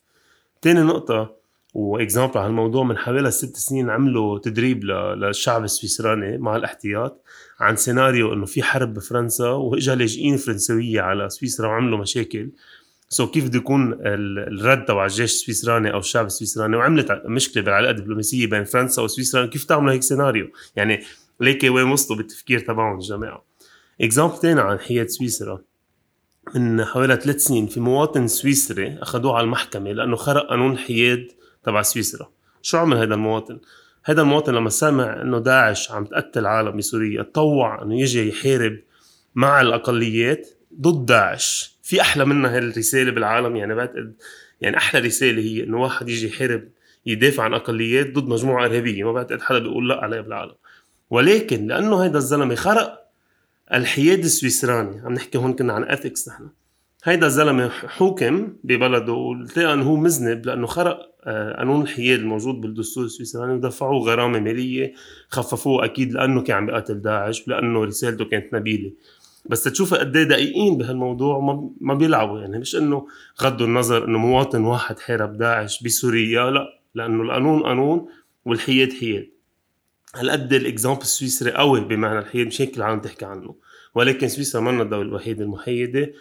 تاني 0.63 0.81
نقطة 0.81 1.37
و 1.75 1.83
example 1.83 2.39
على 2.39 2.47
هالموضوع 2.47 2.83
من 2.83 2.99
حوالي 2.99 3.31
ست 3.31 3.57
سنين 3.57 3.91
عملوا 3.91 4.39
تدريب 4.39 4.85
للشعب 4.85 5.65
السويسراني 5.65 6.39
مع 6.39 6.57
الاحتياط 6.57 7.25
عن 7.61 7.77
سيناريو 7.77 8.33
إنه 8.33 8.47
في 8.47 8.63
حرب 8.63 8.95
بفرنسا 8.95 9.49
وإجا 9.49 9.95
لاجئين 9.95 10.37
فرنسوية 10.37 11.01
على 11.01 11.29
سويسرا 11.29 11.69
وعملوا 11.69 11.99
مشاكل. 11.99 12.51
so 13.13 13.31
كيف 13.31 13.45
بده 13.45 13.59
يكون 13.59 13.99
الرد 14.03 14.85
تبع 14.85 15.05
الجيش 15.05 15.33
السويسراني 15.33 15.93
أو 15.93 15.99
الشعب 15.99 16.27
السويسراني؟ 16.27 16.77
وعملت 16.77 17.23
مشكلة 17.25 17.63
بالعلاقة 17.63 17.91
الدبلوماسية 17.91 18.47
بين 18.47 18.65
فرنسا 18.65 19.03
وسويسرا. 19.03 19.47
كيف 19.47 19.65
تعملوا 19.65 19.93
هيك 19.93 20.03
سيناريو؟ 20.03 20.51
يعني 20.77 21.03
ليكي 21.41 21.69
وين 21.69 21.87
وصلوا 21.87 22.19
بالتفكير 22.19 22.59
تبعهم 22.59 22.97
الجماعة؟ 22.97 23.45
اكزامبل 24.01 24.37
ثاني 24.37 24.61
عن 24.61 24.79
حياة 24.79 25.07
سويسرا. 25.07 25.61
من 26.55 26.85
حوالي 26.85 27.17
ثلاث 27.17 27.45
سنين 27.45 27.67
في 27.67 27.81
مواطن 27.81 28.27
سويسري 28.27 28.99
أخذوه 29.03 29.37
على 29.37 29.45
المحكمة 29.45 29.93
لأنه 29.93 30.17
خرق 30.17 30.47
قانون 30.47 30.73
الحياد 30.73 31.29
تبع 31.65 31.83
سويسرا. 31.83 32.29
شو 32.63 32.79
عمل 32.79 32.97
هذا 32.97 33.15
المواطن؟ 33.15 33.59
هذا 34.05 34.23
المواطن 34.23 34.55
لما 34.55 34.71
سمع 34.71 35.23
إنه 35.23 35.39
داعش 35.39 35.91
عم 35.91 36.05
تقتل 36.05 36.47
عالم 36.47 36.77
بسوريا 36.77 37.23
تطوع 37.23 37.83
إنه 37.83 38.01
يجي 38.01 38.29
يحارب 38.29 38.79
مع 39.35 39.61
الأقليات 39.61 40.49
ضد 40.81 41.07
داعش. 41.07 41.80
في 41.91 42.01
أحلى 42.01 42.25
منها 42.25 42.57
هالرساله 42.57 43.11
بالعالم 43.11 43.57
يعني 43.57 43.75
بعتقد 43.75 44.15
يعني 44.61 44.77
أحلى 44.77 45.01
رسالة 45.01 45.43
هي 45.43 45.65
إنه 45.65 45.83
واحد 45.83 46.09
يجي 46.09 46.27
يحارب 46.27 46.69
يدافع 47.07 47.43
عن 47.43 47.55
أقليات 47.55 48.13
ضد 48.13 48.29
مجموعة 48.29 48.67
إرهابية 48.67 49.05
ما 49.05 49.13
بعتقد 49.13 49.41
حدا 49.41 49.59
بيقول 49.59 49.89
لا 49.89 50.05
عليها 50.05 50.21
بالعالم. 50.21 50.55
ولكن 51.11 51.67
لأنه 51.67 52.05
هيدا 52.05 52.19
الزلمة 52.19 52.55
خرق 52.55 53.11
الحياد 53.75 54.19
السويسراني 54.19 55.01
عم 55.01 55.13
نحكي 55.13 55.39
هون 55.39 55.53
كنا 55.53 55.73
عن 55.73 55.85
اثكس 55.85 56.29
نحن. 56.29 56.49
هيدا 57.05 57.27
الزلمة 57.27 57.69
حوكم 57.69 58.53
ببلده 58.65 59.13
والتقى 59.13 59.75
إنه 59.75 59.85
هو 59.85 59.97
مذنب 59.97 60.47
لأنه 60.47 60.67
خرق 60.67 61.11
آه، 61.25 61.57
قانون 61.57 61.83
الحياد 61.83 62.19
الموجود 62.19 62.61
بالدستور 62.61 63.05
السويسراني 63.05 63.53
ودفعوه 63.53 63.99
غرامة 64.01 64.39
مالية 64.39 64.95
خففوه 65.29 65.85
أكيد 65.85 66.13
لأنه 66.13 66.43
كان 66.43 66.57
عم 66.57 66.67
بيقاتل 66.67 67.03
داعش 67.03 67.49
ولأنه 67.49 67.85
رسالته 67.85 68.25
كانت 68.25 68.55
نبيلة. 68.55 68.93
بس 69.47 69.63
تشوفها 69.63 69.99
قد 69.99 70.17
إيه 70.17 70.25
دقيقين 70.25 70.79
بهالموضوع 70.79 71.61
ما 71.81 71.95
بيلعبوا. 71.95 72.41
يعني 72.41 72.59
مش 72.59 72.77
إنه 72.77 73.07
غضوا 73.43 73.67
النظر 73.67 74.05
إنه 74.05 74.19
مواطن 74.19 74.65
واحد 74.65 74.99
حارب 74.99 75.39
داعش 75.39 75.83
بسوريا. 75.83 76.51
لا 76.51 76.81
لأنه 76.95 77.23
القانون 77.23 77.63
قانون 77.63 78.09
والحياد 78.45 78.93
حياد. 78.93 79.29
هالقد 80.15 80.53
ال 80.53 80.59
example 80.59 81.01
السويسري 81.01 81.53
قوي 81.53 81.81
بمعنى 81.81 82.19
الحياد 82.19 82.47
مش 82.47 82.61
هيك 82.61 82.77
العالم 82.77 83.01
تحكي 83.01 83.25
عنه. 83.25 83.55
ولكن 83.95 84.29
سويسرا 84.29 84.61
منا 84.61 84.83
الدولة 84.83 85.09
الوحيدة 85.09 85.45
المحايدة. 85.45 86.13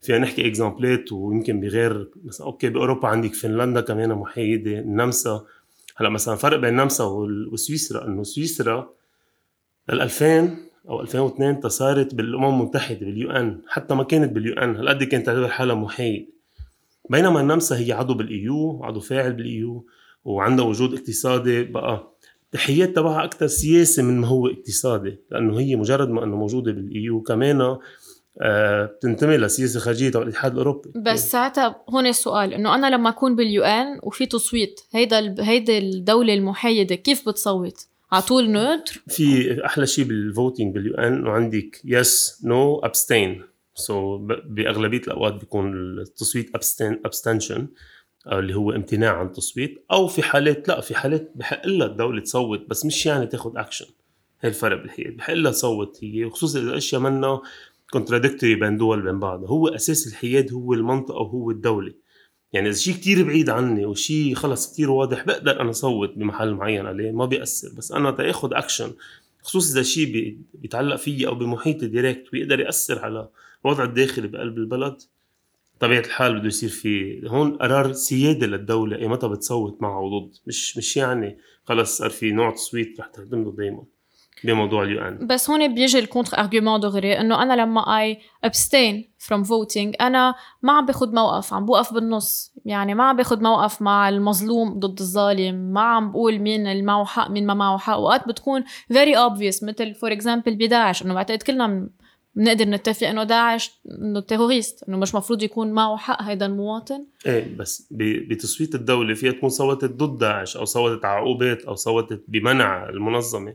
فينا 0.00 0.18
نحكي 0.18 0.46
example 0.46 1.04
ات 1.04 1.12
ويمكن 1.12 1.60
بغير 1.60 2.10
مثلا 2.24 2.46
أوكي 2.46 2.68
بأوروبا 2.68 3.08
عندك 3.08 3.34
فنلندا 3.34 3.80
كمان 3.80 4.14
محايدة 4.14 4.78
النمسا 4.78 5.44
هلأ 5.96 6.08
مثلا 6.08 6.36
فرق 6.36 6.56
بين 6.56 6.70
النمسا 6.70 7.04
وسويسرا 7.52 8.06
إنه 8.06 8.22
سويسرا 8.22 8.90
لل 9.88 10.00
2000 10.00 10.56
أو 10.88 11.00
2002 11.00 11.68
صارت 11.68 12.14
بالأمم 12.14 12.44
المتحدة 12.60 13.06
بال 13.06 13.30
UN 13.30 13.60
حتى 13.68 13.94
ما 13.94 14.04
كانت 14.04 14.32
بال 14.32 14.54
UN. 14.54 14.76
هالقد 14.76 15.02
كانت 15.04 15.26
تعتبر 15.26 15.48
حالها 15.48 15.74
محايد 15.74 16.30
بينما 17.10 17.40
النمسا 17.40 17.78
هي 17.78 17.92
عضو 17.92 18.14
بال 18.14 18.47
EU 18.47 18.80
عضو 18.84 19.00
فاعل 19.00 19.32
بال 19.32 19.59
EU 19.59 19.86
وعندها 20.24 20.64
وجود 20.64 20.94
اقتصادي 20.94 21.62
بقى. 21.64 22.14
الحياد 22.44 22.96
تبعها 22.96 23.24
أكثر 23.24 23.46
سياسي 23.46 24.02
من 24.02 24.20
ما 24.20 24.26
هو 24.26 24.46
اقتصادي 24.46 25.16
لأنه 25.30 25.58
هي 25.60 25.76
مجرد 25.76 26.08
ما 26.08 26.24
إنه 26.24 26.36
موجودة 26.36 26.72
بال 26.72 26.96
EU 26.96 27.20
كمان 27.22 27.76
آه 28.42 28.84
بتنتمي 28.84 29.36
لسياسه 29.36 29.80
خارجية 29.80 30.08
تبع 30.10 30.22
الاتحاد 30.22 30.52
الأوروبي. 30.52 30.90
بس 30.96 31.30
ساعتها 31.32 31.76
هون 31.90 32.06
السؤال 32.06 32.54
إنه 32.54 32.74
أنا 32.74 32.90
لما 32.90 33.08
أكون 33.08 33.36
بال 33.36 33.62
UN 33.62 34.00
وفي 34.02 34.26
تصويت 34.26 34.80
هيدا 34.92 35.34
هيدي 35.44 35.78
الدولة 35.78 36.34
المحايده 36.34 36.94
كيف 36.94 37.28
بتصوت؟ 37.28 37.86
على 38.12 38.22
طول 38.22 38.50
neutre؟ 38.50 39.02
في 39.08 39.64
أحلى 39.66 39.86
شيء 39.86 40.04
بال 40.04 40.21
voting 40.21 40.74
بال 40.74 40.94
UN 40.94 41.04
إنه 41.04 41.30
عندك 41.30 41.80
yes 41.84 42.40
no 42.44 42.78
abstain 42.78 43.42
so 43.74 44.18
بأغلبية 44.44 44.98
الأوقات 44.98 45.34
بيكون 45.34 45.98
التصويت 45.98 46.54
abstain 46.54 47.00
abstention 47.04 47.68
اللي 48.32 48.54
هو 48.54 48.72
امتناع 48.72 49.18
عن 49.18 49.26
التصويت. 49.26 49.84
أو 49.92 50.06
في 50.06 50.22
حالات 50.22 50.68
لا 50.68 50.80
في 50.80 50.94
حالات 50.94 51.32
بحق 51.34 51.66
لها 51.66 51.86
الدولة 51.86 52.20
تصوت 52.20 52.66
بس 52.68 52.86
مش 52.86 53.06
يعني 53.06 53.26
تاخذ 53.26 53.56
اكشن 53.56 53.86
هي 54.40 54.48
الفرق 54.48 54.82
بالحياد 54.82 55.16
بحق 55.16 55.34
لها 55.34 55.52
تصوت 55.52 55.98
هي 56.02 56.24
وخصوصا 56.24 56.58
إذا 56.58 56.68
الاشياء 56.70 57.00
منا 57.00 57.40
contradictory 57.90 58.54
بين 58.54 58.76
دول 58.76 59.02
بين 59.02 59.18
بعضها 59.18 59.48
هو 59.48 59.68
أساس 59.68 60.06
الحياد 60.06 60.52
هو 60.52 60.74
المنطقة 60.74 61.20
وهو 61.20 61.50
الدولة. 61.50 61.94
يعني 62.54 62.68
إذا 62.68 62.76
شيء 62.76 62.94
كتير 62.94 63.22
بعيد 63.22 63.50
عني 63.50 63.86
وشيء 63.86 64.34
خلص 64.34 64.72
كتير 64.72 64.90
واضح 64.90 65.24
بقدر 65.24 65.60
أنا 65.60 65.72
صوت 65.72 66.14
بمحل 66.16 66.54
معين 66.54 66.86
عليه 66.86 67.10
ما 67.10 67.24
بيأثر. 67.26 67.68
بس 67.76 67.92
أنا 67.92 68.10
تأخذ 68.10 68.54
اكشن 68.54 68.92
خصوصا 69.42 69.72
إذا 69.72 69.82
شيء 69.82 70.38
بيتعلق 70.54 70.96
فيي 70.96 71.26
أو 71.26 71.34
بمحيطي 71.34 71.86
direct 71.86 72.24
ويقدر 72.32 72.60
يأثر 72.60 72.98
على 72.98 73.28
الوضع 73.64 73.84
الداخلي 73.84 74.28
بقلب 74.28 74.58
البلد. 74.58 74.96
طبيعة 75.80 76.00
الحال 76.00 76.38
بده 76.38 76.46
يصير 76.46 76.68
في 76.68 77.22
هون 77.28 77.56
قرار 77.56 77.92
سيادة 77.92 78.46
للدولة 78.46 78.96
ايمتى 78.96 79.28
بتصوت 79.28 79.82
معه 79.82 80.00
وضد. 80.00 80.34
مش 80.46 80.76
مش 80.76 80.96
يعني 80.96 81.38
خلص 81.64 81.98
صار 81.98 82.10
في 82.10 82.32
نوع 82.32 82.50
تصويت 82.50 83.00
رح 83.00 83.06
تخدم 83.06 83.44
له 83.44 83.52
دائما 83.52 83.82
بموضوع 84.44 84.82
ال 84.82 85.00
UN 85.00 85.26
بس 85.26 85.50
هون 85.50 85.74
بيجي 85.74 85.98
ال 85.98 86.03
counter 86.03 86.38
argument 86.38 86.80
دغري 86.80 87.20
إنه 87.20 87.42
أنا 87.42 87.62
لما 87.62 88.00
I 88.00 88.18
abstain 88.44 89.10
from 89.18 89.42
voting 89.42 89.94
أنا 90.00 90.34
ما 90.62 90.72
عم 90.72 90.86
باخذ 90.86 91.14
موقف 91.14 91.54
عم 91.54 91.66
بوقف 91.66 91.94
بالنص. 91.94 92.54
يعني 92.64 92.94
ما 92.94 93.04
عم 93.04 93.16
باخذ 93.16 93.42
موقف 93.42 93.82
مع 93.82 94.08
المظلوم 94.08 94.78
ضد 94.78 95.00
الظالم 95.00 95.54
ما 95.54 95.80
عم 95.80 96.10
بقول 96.10 96.38
مين 96.38 96.66
اللي 96.66 96.82
معه 96.82 97.04
حق 97.04 97.30
مين 97.30 97.46
ما 97.46 97.54
معه 97.54 97.78
حق. 97.78 97.98
وقت 97.98 98.28
بتكون 98.28 98.64
very 98.88 99.16
obvious 99.16 99.62
مثل 99.62 99.94
for 99.94 100.12
example 100.12 100.56
بداعش 100.56 101.02
إنه 101.02 101.14
بعتقد 101.14 101.42
كلنا 101.42 101.88
بنقدر 102.34 102.64
نتفق 102.64 103.06
إنه 103.06 103.24
داعش 103.24 103.80
إنه 103.90 104.20
terrorist 104.20 104.88
إنه 104.88 104.96
مش 104.96 105.14
مفروض 105.14 105.42
يكون 105.42 105.72
معه 105.72 105.96
حق 105.96 106.22
هيدا 106.22 106.46
المواطن. 106.46 107.06
إيه 107.26 107.56
بس 107.56 107.88
بتصويت 108.30 108.74
الدولة 108.74 109.14
فيها 109.14 109.32
تكون 109.32 109.48
صوتت 109.48 109.90
ضد 109.90 110.18
داعش 110.18 110.56
أو 110.56 110.64
صوتت 110.64 111.04
على 111.04 111.20
عقوبات 111.20 111.62
أو 111.62 111.74
صوتت 111.74 112.24
بمنع 112.28 112.88
المنظمة. 112.88 113.54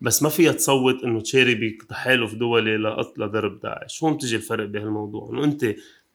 بس 0.00 0.22
ما 0.22 0.28
فيها 0.28 0.52
تصوت 0.52 1.04
إنه 1.04 1.20
تشارك 1.20 1.54
بتحالف 1.54 2.34
دولي 2.34 2.76
لقتل 2.76 3.28
ضرب 3.30 3.60
داعش. 3.60 4.04
هون 4.04 4.14
بتجي 4.14 4.36
الفرق 4.36 4.64
بهالموضوع؟ 4.64 5.30
إنه 5.30 5.44
أنت 5.44 5.74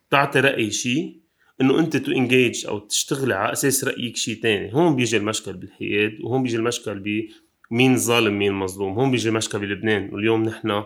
تعطي 0.10 0.40
رأي 0.40 0.72
شيء 0.72 1.18
إنه 1.62 1.80
أنت 1.80 1.98
to 1.98 2.12
engage 2.12 2.68
أو 2.68 2.80
تشتغلي 2.80 3.34
على 3.34 3.52
أساس 3.52 3.84
رأيك 3.84 4.18
شيء 4.18 4.42
تاني. 4.42 4.74
هون 4.74 4.96
بيجي 4.96 5.18
المشكل 5.18 5.54
بالحياد 5.54 6.18
وهون 6.22 6.44
بيجي 6.44 6.58
المشكل 6.58 7.26
بمين 7.72 7.98
ظالم 7.98 8.40
مين 8.40 8.54
مظلوم. 8.54 8.94
هون 8.94 9.12
بيجي 9.12 9.30
المشكل 9.30 9.60
بلبنان. 9.60 10.10
واليوم 10.14 10.44
نحن 10.44 10.84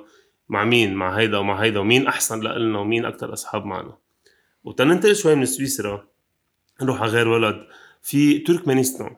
مع 0.49 0.65
مين؟ 0.65 0.93
مع 0.93 1.17
هيدا 1.17 1.37
ومع 1.37 1.63
هيدا. 1.63 1.79
ومين 1.79 2.07
أحسن 2.07 2.39
لنا 2.39 2.79
ومين 2.79 3.05
أكثر 3.05 3.33
أصحاب 3.33 3.65
معنا؟ 3.65 3.97
وتننتقل 4.63 5.15
شوي 5.15 5.35
من 5.35 5.45
سويسرا 5.45 6.07
نروح 6.81 7.01
على 7.01 7.11
غير 7.11 7.39
بلد 7.39 7.67
في 8.01 8.39
تركمانستان. 8.39 9.15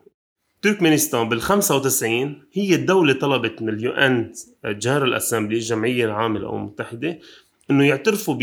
تركمانستان 0.61 1.29
بال 1.29 1.41
95 1.41 2.41
هي 2.53 2.75
الدولة 2.75 3.13
طلبت 3.13 3.61
من 3.61 3.69
ال 3.69 3.91
UN 3.91 4.31
General 4.65 5.13
Assembly 5.13 5.55
الجمعية 5.55 6.05
العامة 6.05 6.39
للأمم 6.39 6.57
المتحدة 6.59 7.19
إنه 7.71 7.85
يعترفوا 7.85 8.39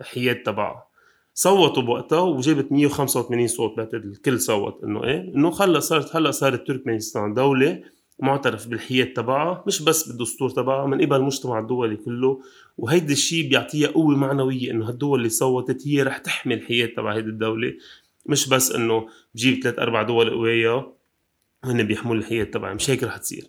بحياد 0.00 0.42
تبعها. 0.42 0.86
صوتوا 1.34 1.82
بوقتها 1.82 2.20
وجابت 2.20 2.72
185 2.72 3.46
صوت 3.48 3.76
بعتقد 3.76 4.04
الكل 4.04 4.40
صوت 4.40 4.84
إنه 4.84 5.04
إيه 5.04 5.20
إنه 5.34 5.50
خلص 5.50 5.88
صارت 5.88 6.16
هلأ 6.16 6.30
صارت 6.30 6.66
تركمانستان 6.66 7.34
دولة 7.34 7.82
معترف 8.18 8.66
بالحياد 8.66 9.12
تبعها 9.12 9.64
مش 9.66 9.82
بس 9.82 10.08
بالدستور 10.08 10.50
تبعها 10.50 10.86
من 10.86 11.00
قبل 11.00 11.16
المجتمع 11.16 11.58
الدولي 11.58 11.96
كله. 11.96 12.40
وهيدا 12.78 13.12
الشيء 13.12 13.48
بيعطيها 13.48 13.88
قوة 13.88 14.16
معنوية 14.16 14.70
إنه 14.70 14.88
هالدول 14.88 15.18
اللي 15.18 15.28
صوتت 15.30 15.86
هي 15.88 16.02
رح 16.02 16.18
تحمي 16.18 16.54
الحياد 16.54 16.88
تبع 16.88 17.14
هيدي 17.14 17.28
الدولة. 17.28 17.72
مش 18.26 18.48
بس 18.48 18.72
إنه 18.72 19.06
بجيب 19.34 19.62
ثلاث 19.62 19.78
أربع 19.78 20.02
دول 20.02 20.30
قوية 20.30 20.95
هن 21.64 21.82
بيحموا 21.82 22.14
الحياد 22.14 22.46
تبعها 22.46 22.74
مش 22.74 22.90
هيك 22.90 23.04
رح 23.04 23.16
تصير. 23.16 23.44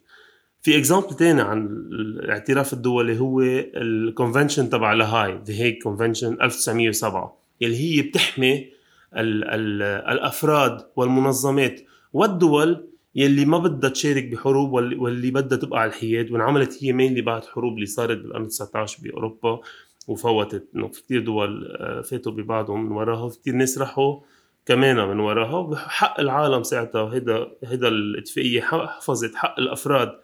في 0.62 0.78
example 0.77 1.13
تاني 1.16 1.42
عن 1.42 1.66
الاعتراف 1.92 2.74
الدولي 2.74 3.20
هو 3.20 3.42
ال 3.41 3.53
convention 3.53 4.70
تبع 4.70 4.94
لاهاي 4.94 5.40
The 5.46 5.53
Hague 5.53 5.84
Convention 5.84 6.38
1907 6.42 7.38
يلي 7.62 7.76
هي 7.78 8.02
بتحمي 8.02 8.70
ال 9.18 9.44
ال 9.44 9.82
الأفراد 9.84 10.82
والمنظمات 10.96 11.82
والدول 12.14 12.88
يلي 13.16 13.46
ما 13.46 13.58
بدها 13.58 13.90
تشارك 13.90 14.24
بحروب 14.28 14.72
واللي 14.74 15.32
بدها 15.32 15.58
تبقى 15.58 15.80
على 15.82 15.90
الحياد 15.90 16.32
وانعملت 16.32 16.84
هي 16.84 16.94
مين 16.94 17.12
اللي 17.12 17.22
بعد 17.22 17.46
حروب 17.46 17.74
اللي 17.74 17.86
صارت 17.86 18.18
بالقرن 18.18 18.48
19 18.48 18.98
بأوروبا 19.04 19.60
وفوتت 20.08 20.68
إنه 20.76 20.88
في 20.88 21.02
كثير 21.04 21.22
دول 21.22 21.68
آه، 21.80 22.02
فاتوا 22.02 22.32
ببعضهم 22.32 22.86
من 22.86 22.92
وراها 22.92 23.24
وفي 23.24 23.40
كثير 23.40 23.54
ناس 23.54 23.78
راحوا 23.78 24.20
كمان 24.67 25.07
من 25.07 25.19
وراها 25.19 25.57
وحق 25.57 26.19
العالم 26.19 26.63
ساعتها 26.63 27.01
وهيدا 27.01 27.51
هيدا 27.63 27.88
الاتفاقية 27.88 28.62
حفظت 28.62 29.36
حق 29.36 29.59
الأفراد 29.59 30.19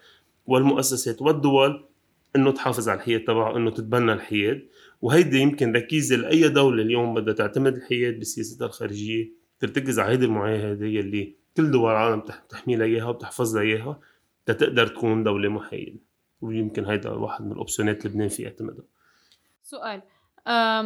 والمؤسسات 0.46 1.22
والدول 1.22 1.86
إنه 2.36 2.52
تحافظ 2.52 2.90
على 2.90 2.98
الحياد 2.98 3.24
تبعها 3.24 3.58
إنه 3.58 3.72
تتبنى 3.72 4.14
الحياد. 4.14 4.68
وهيدي 5.02 5.40
يمكن 5.40 5.74
ركيزة 5.74 6.16
لأي 6.16 6.50
دولة 6.50 6.84
اليوم 6.84 7.14
بدها 7.14 7.34
تعتمد 7.34 7.76
الحياد 7.76 8.20
بسياستها 8.20 8.68
الخارجية 8.68 9.32
ترتكز 9.60 10.00
على 10.00 10.12
هيدي 10.12 10.26
المعاهده 10.26 10.86
يلي 10.86 11.36
كل 11.58 11.72
دول 11.72 11.92
العالم 11.92 12.20
بتحمي 12.20 12.84
إياها 12.84 13.10
وبتحفظ 13.10 13.58
إياها 13.58 14.00
تقدر 14.46 14.88
تكون 14.88 15.24
دولة 15.24 15.50
محايدة. 15.50 16.00
ويمكن 16.42 16.86
هيدا 16.86 17.10
واحد 17.10 17.46
من 17.46 17.52
الأوبشنات 17.52 18.06
لبنان 18.06 18.28
في 18.28 18.44
يعتمدها 18.44 18.86
سؤال. 19.64 20.02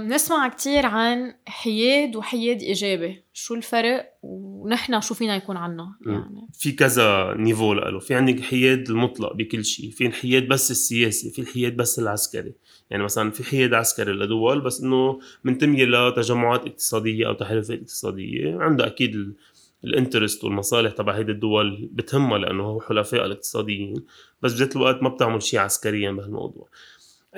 نسمع 0.08 0.48
كتير 0.48 0.86
عن 0.86 1.34
حياد 1.46 2.16
وحياد 2.16 2.62
إيجابي 2.62 3.24
شو 3.34 3.56
الفرق؟ 3.56 4.14
ونحن 4.24 5.02
شو 5.02 5.14
فينا 5.14 5.36
يكون 5.36 5.58
عنا؟ 5.58 5.96
يعني. 6.06 6.48
في 6.54 6.72
كذا 6.72 7.34
نيفو 7.38 7.74
له 7.74 8.00
في 8.00 8.16
عندك 8.16 8.42
حياد 8.42 8.90
المطلق 8.90 9.34
بكل 9.34 9.66
شيء 9.66 9.92
في 9.92 10.06
الحياد 10.06 10.48
بس 10.48 10.72
السياسي. 10.72 11.30
في 11.32 11.42
الحياد 11.42 11.78
بس 11.78 12.00
العسكري. 12.00 12.54
يعني 12.90 13.04
مثلا 13.04 13.32
في 13.32 13.44
حياد 13.44 13.74
عسكري 13.74 14.12
لدول 14.12 14.62
بس 14.62 14.82
إنه 14.82 15.20
منتمية 15.44 15.86
لتجمعات 15.86 16.66
اقتصادية 16.66 17.28
أو 17.28 17.34
تحالفات 17.34 17.80
اقتصادية. 17.80 18.58
عندها 18.60 18.88
أكيد 18.88 19.36
ال 19.84 19.90
interest 19.90 20.44
والمصالح 20.44 20.92
تبع 20.92 21.14
هيدي 21.18 21.32
الدول 21.32 21.90
بتهمها 21.92 22.38
لأنه 22.38 22.64
هو 22.64 22.82
حلفاء 22.82 23.26
الاقتصاديين. 23.26 24.06
بس 24.42 24.54
بذات 24.54 24.76
الوقت 24.76 25.04
ما 25.04 25.10
بتعمل 25.10 25.44
شيء 25.44 25.60
عسكريا 25.60 26.12
بهالموضوع. 26.12 26.68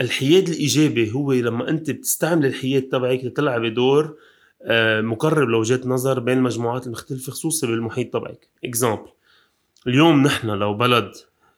الحياد 0.02 0.50
الإيجابي 0.50 1.12
هو 1.12 1.34
لما 1.34 1.70
أنت 1.70 1.92
بتستعمل 1.92 2.46
الحياد 2.46 2.82
تبعك 2.82 3.24
لتلعبي 3.26 3.70
دور 3.70 4.18
آه، 4.64 5.02
مقرب 5.02 5.50
لوجهات 5.50 5.88
نظر 5.88 6.20
بين 6.20 6.38
المجموعات 6.38 6.88
المختلفة 6.88 7.32
خصوصا 7.32 7.68
بالمحيط 7.68 8.14
تبعك. 8.14 8.48
example 8.66 9.10
اليوم 9.88 10.24
نحن 10.24 10.48
لو 10.48 10.74
بلد 10.74 11.12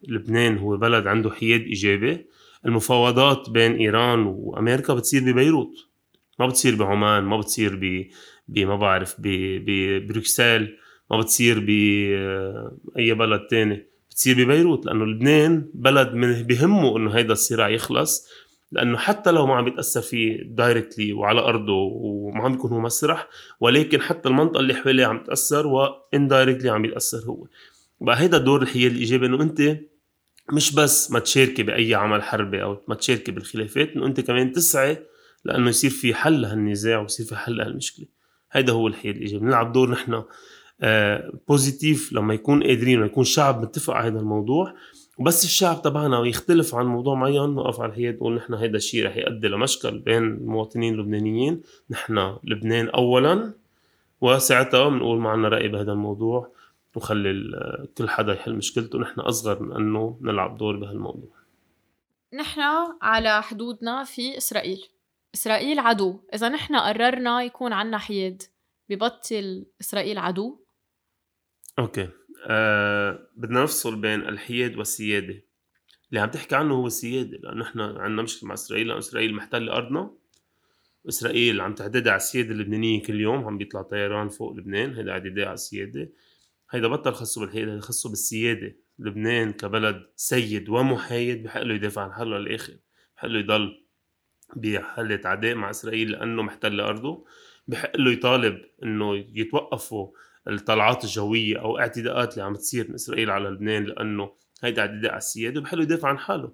لبنان 0.07 0.57
هو 0.57 0.77
بلد 0.77 1.07
عنده 1.07 1.31
حياد 1.31 1.61
إيجابي 1.61 2.25
المفاوضات 2.65 3.49
بين 3.49 3.75
إيران 3.75 4.19
وأمريكا 4.23 4.93
بتصير 4.93 5.31
ببيروت. 5.31 5.87
ما 6.39 6.47
بتصير 6.47 6.75
بعمان 6.75 7.23
ما 7.23 7.37
بتصير 7.37 7.75
ب 8.47 8.59
ما 8.59 8.75
بعرف 8.75 9.15
ببروكسل 9.19 10.77
ما 11.11 11.19
بتصير 11.19 11.59
باي 11.59 13.13
بلد 13.13 13.47
تاني. 13.49 13.90
بتصير 14.21 14.45
ببيروت 14.45 14.85
لأنه 14.85 15.05
لبنان 15.05 15.65
بلد 15.73 16.13
من 16.13 16.43
بهمه 16.43 16.97
إنه 16.97 17.11
هيدا 17.11 17.33
الصراع 17.33 17.69
يخلص 17.69 18.27
لأنه 18.71 18.97
حتى 18.97 19.31
لو 19.31 19.47
ما 19.47 19.55
عم 19.55 19.65
بيتاثر 19.65 20.01
فيه 20.01 20.43
directly 20.43 21.13
وعلى 21.13 21.39
أرضه 21.41 21.73
وما 21.73 22.43
عم 22.43 22.51
بيكون 22.51 22.71
هو 22.71 22.79
مسرح 22.79 23.27
ولكن 23.59 24.01
حتى 24.01 24.29
المنطقة 24.29 24.59
اللي 24.59 24.73
حواليه 24.73 25.05
عم 25.05 25.23
تأثر 25.23 25.67
و 25.67 25.76
indirectly 25.76 26.69
عم 26.69 26.81
بيتاثر 26.81 27.17
هو. 27.25 27.47
بقى 28.01 28.19
هيدا 28.19 28.37
دور 28.37 28.61
الحياد 28.61 28.91
الايجابي 28.91 29.25
إنه 29.25 29.41
أنت 29.41 29.77
مش 30.53 30.75
بس 30.75 31.11
ما 31.11 31.19
تشاركي 31.19 31.63
بأي 31.63 31.95
عمل 31.95 32.23
حربي 32.23 32.63
أو 32.63 32.77
ما 32.87 32.95
تشاركي 32.95 33.31
بالخلافات 33.31 33.89
إنه 33.91 34.05
أنت 34.05 34.19
كمان 34.19 34.51
تسعي 34.51 34.97
لأنه 35.45 35.69
يصير 35.69 35.89
في 35.89 36.13
حل 36.13 36.41
لهالنزاع 36.41 36.99
ويصير 36.99 37.25
في 37.25 37.35
حل 37.35 37.57
لهالمشكلة. 37.57 38.05
هيدا 38.51 38.73
هو 38.73 38.87
الحياد 38.87 39.15
الايجابي 39.15 39.45
نلعب 39.45 39.71
دور 39.73 39.91
نحن 39.91 40.23
بوزيتيف 41.47 42.13
لما 42.13 42.33
يكون 42.33 42.63
قادرين 42.63 43.01
ويكون 43.01 43.23
شعب 43.23 43.61
متفق 43.61 43.93
على 43.93 44.07
هذا 44.07 44.19
الموضوع. 44.19 44.73
وبس 45.17 45.43
الشعب 45.43 45.81
تبعنا 45.81 46.25
يختلف 46.25 46.75
عن 46.75 46.85
موضوع 46.85 47.15
معين 47.15 47.49
نوقف 47.49 47.81
على 47.81 47.89
الحياد 47.89 48.15
نقول 48.15 48.35
نحن 48.35 48.53
هيدا 48.53 48.77
الشيء 48.77 49.05
رح 49.05 49.17
يؤدي 49.17 49.47
لمشكل 49.47 49.99
بين 49.99 50.23
المواطنين 50.23 50.93
اللبنانيين. 50.93 51.61
نحن 51.89 52.37
لبنان 52.43 52.89
اولا 52.89 53.53
وساعتها 54.21 54.89
بنقول 54.89 55.19
ما 55.19 55.29
عنا 55.29 55.47
رأي 55.47 55.67
بهذا 55.67 55.91
الموضوع 55.91 56.51
وخلي 56.95 57.33
كل 57.97 58.09
حدا 58.09 58.33
يحل 58.33 58.55
مشكلته. 58.55 58.99
نحن 58.99 59.19
أصغر 59.19 59.63
من 59.63 59.75
إنه 59.75 60.17
نلعب 60.21 60.57
دور 60.57 60.77
بهالموضوع. 60.77 61.29
نحن 62.33 62.61
على 63.01 63.41
حدودنا 63.41 64.03
في 64.03 64.37
إسرائيل. 64.37 64.87
إسرائيل 65.35 65.79
عدو. 65.79 66.19
إذا 66.33 66.49
نحن 66.49 66.75
قررنا 66.75 67.43
يكون 67.43 67.73
عنا 67.73 67.97
حياد 67.97 68.43
ببطل 68.89 69.65
إسرائيل 69.81 70.17
عدو 70.17 70.60
أوكي. 71.79 72.09
آه 72.47 73.27
بدنا 73.35 73.63
نفصل 73.63 74.01
بين 74.01 74.21
الحياد 74.21 74.77
والسيادة. 74.77 75.43
اللي 76.09 76.21
عم 76.21 76.29
تحكي 76.29 76.55
عنه 76.55 76.73
هو 76.73 76.87
السيادة 76.87 77.37
لأنه 77.37 77.61
نحن 77.61 77.79
عندنا 77.79 78.21
مشكلة 78.21 78.47
مع 78.47 78.53
إسرائيل 78.53 78.87
لأنه 78.87 78.99
إسرائيل 78.99 79.35
محتلة 79.35 79.73
أرضنا. 79.73 80.11
إسرائيل 81.09 81.61
عم 81.61 81.75
تعتدي 81.75 82.09
على 82.09 82.17
السيادة 82.17 82.51
اللبنانية 82.51 83.03
كل 83.03 83.21
يوم 83.21 83.45
عم 83.45 83.57
بيطلع 83.57 83.81
طيران 83.81 84.29
فوق 84.29 84.53
لبنان 84.53 84.95
هيدا 84.95 85.11
اعتداء 85.11 85.45
على 85.45 85.53
السيادة. 85.53 86.09
هيدا 86.71 86.87
بطل 86.87 87.13
خصه 87.13 87.41
بالحياد 87.41 87.69
هيدا 87.69 87.81
خصه 87.81 88.09
بالسيادة. 88.09 88.75
لبنان 88.99 89.53
كبلد 89.53 90.03
سيد 90.15 90.69
ومحايد 90.69 91.43
بحق 91.43 91.61
له 91.61 91.73
يدافع 91.75 92.01
عن 92.01 92.13
حاله 92.13 92.37
للآخر 92.37 92.73
بحق 93.15 93.27
له 93.27 93.39
يضل 93.39 93.83
بحالة 94.55 95.21
عداء 95.25 95.55
مع 95.55 95.69
إسرائيل 95.69 96.11
لأنه 96.11 96.41
محتل 96.41 96.79
أرضه. 96.79 97.25
بحق 97.67 97.97
له 97.97 98.11
يطالب 98.11 98.61
إنه 98.83 99.15
يتوقفوا 99.15 100.11
الطلعات 100.47 101.03
الجوية 101.03 101.61
أو 101.61 101.79
اعتداءات 101.79 102.33
اللي 102.33 102.43
عم 102.43 102.55
تصير 102.55 102.87
من 102.87 102.93
إسرائيل 102.93 103.29
على 103.29 103.49
لبنان 103.49 103.83
لأنه 103.83 104.31
هيدا 104.63 104.81
اعتداء 104.81 105.11
على 105.11 105.17
السيادة 105.17 105.59
وبحق 105.59 105.75
له 105.75 105.83
يدافع 105.83 106.07
عن 106.09 106.17
حاله. 106.17 106.53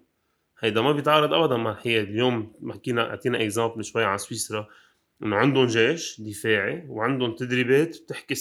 هيدا 0.59 0.81
ما 0.81 0.91
بيتعارض 0.91 1.33
ابدا 1.33 1.57
مع 1.57 1.71
الحياد. 1.71 2.07
اليوم 2.07 2.53
حكينا 2.71 3.09
أعطينا 3.09 3.43
example 3.43 3.83
شوي 3.83 4.03
عن 4.03 4.17
سويسرا. 4.17 4.67
إنه 5.23 5.35
عندهم 5.35 5.65
جيش 5.65 6.21
دفاعي 6.21 6.85
وعندهم 6.89 7.35
تدريبات 7.35 7.97
بتحكي 8.01 8.35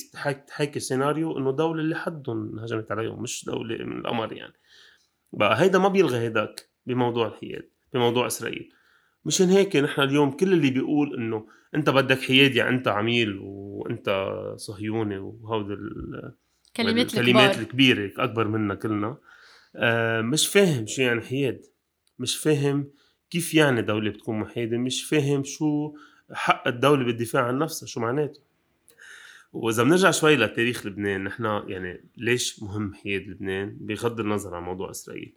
تحكي 0.46 0.80
سيناريو 0.80 1.38
إنه 1.38 1.52
دولة 1.52 1.80
اللي 1.80 1.96
حدهم 1.96 2.58
هجمت 2.58 2.92
عليهم 2.92 3.22
مش 3.22 3.44
دولة 3.44 3.84
من 3.84 3.98
القمر 3.98 4.32
يعني. 4.32 4.54
بقى 5.32 5.60
هيدا 5.60 5.78
ما 5.78 5.88
بيلغي 5.88 6.18
هيداك 6.18 6.68
بموضوع 6.86 7.26
الحياد 7.26 7.68
بموضوع 7.92 8.26
إسرائيل. 8.26 8.72
مشان 9.26 9.48
هيك 9.48 9.76
نحن 9.76 10.00
اليوم 10.00 10.30
كل 10.30 10.52
اللي 10.52 10.70
بيقول 10.70 11.14
إنه 11.14 11.46
أنت 11.74 11.90
بدك 11.90 12.20
حياد 12.20 12.54
يعني 12.54 12.76
انت 12.76 12.88
عميل 12.88 13.38
وأنت 13.40 14.28
صهيوني 14.56 15.18
وهودي 15.18 15.72
الكلمات 15.72 17.14
الكلمات 17.14 17.58
الكبيرة 17.58 18.12
أكبر 18.16 18.48
منا 18.48 18.74
كلنا. 18.74 19.16
آه 19.76 20.20
مش 20.20 20.48
فاهم 20.48 20.86
شو 20.86 21.02
يعني 21.02 21.20
حياد. 21.20 21.62
مش 22.18 22.36
فاهم 22.36 22.90
كيف 23.30 23.54
يعني 23.54 23.82
دولة 23.82 24.10
بتكون 24.10 24.38
محايدة. 24.38 24.78
مش 24.78 25.04
فاهم 25.04 25.44
شو 25.44 25.94
حق 26.32 26.68
الدولة 26.68 27.04
بالدفاع 27.04 27.42
عن 27.42 27.58
نفسها 27.58 27.86
شو 27.86 28.00
معناته. 28.00 28.40
وإذا 29.52 29.82
بنرجع 29.82 30.10
شوي 30.10 30.36
لتاريخ 30.36 30.86
لبنان 30.86 31.24
نحن 31.24 31.44
يعني 31.44 32.04
ليش 32.16 32.62
مهم 32.62 32.94
حياد 32.94 33.28
لبنان؟ 33.28 33.76
بغض 33.80 34.20
النظر 34.20 34.54
عن 34.54 34.62
موضوع 34.62 34.90
إسرائيل. 34.90 35.32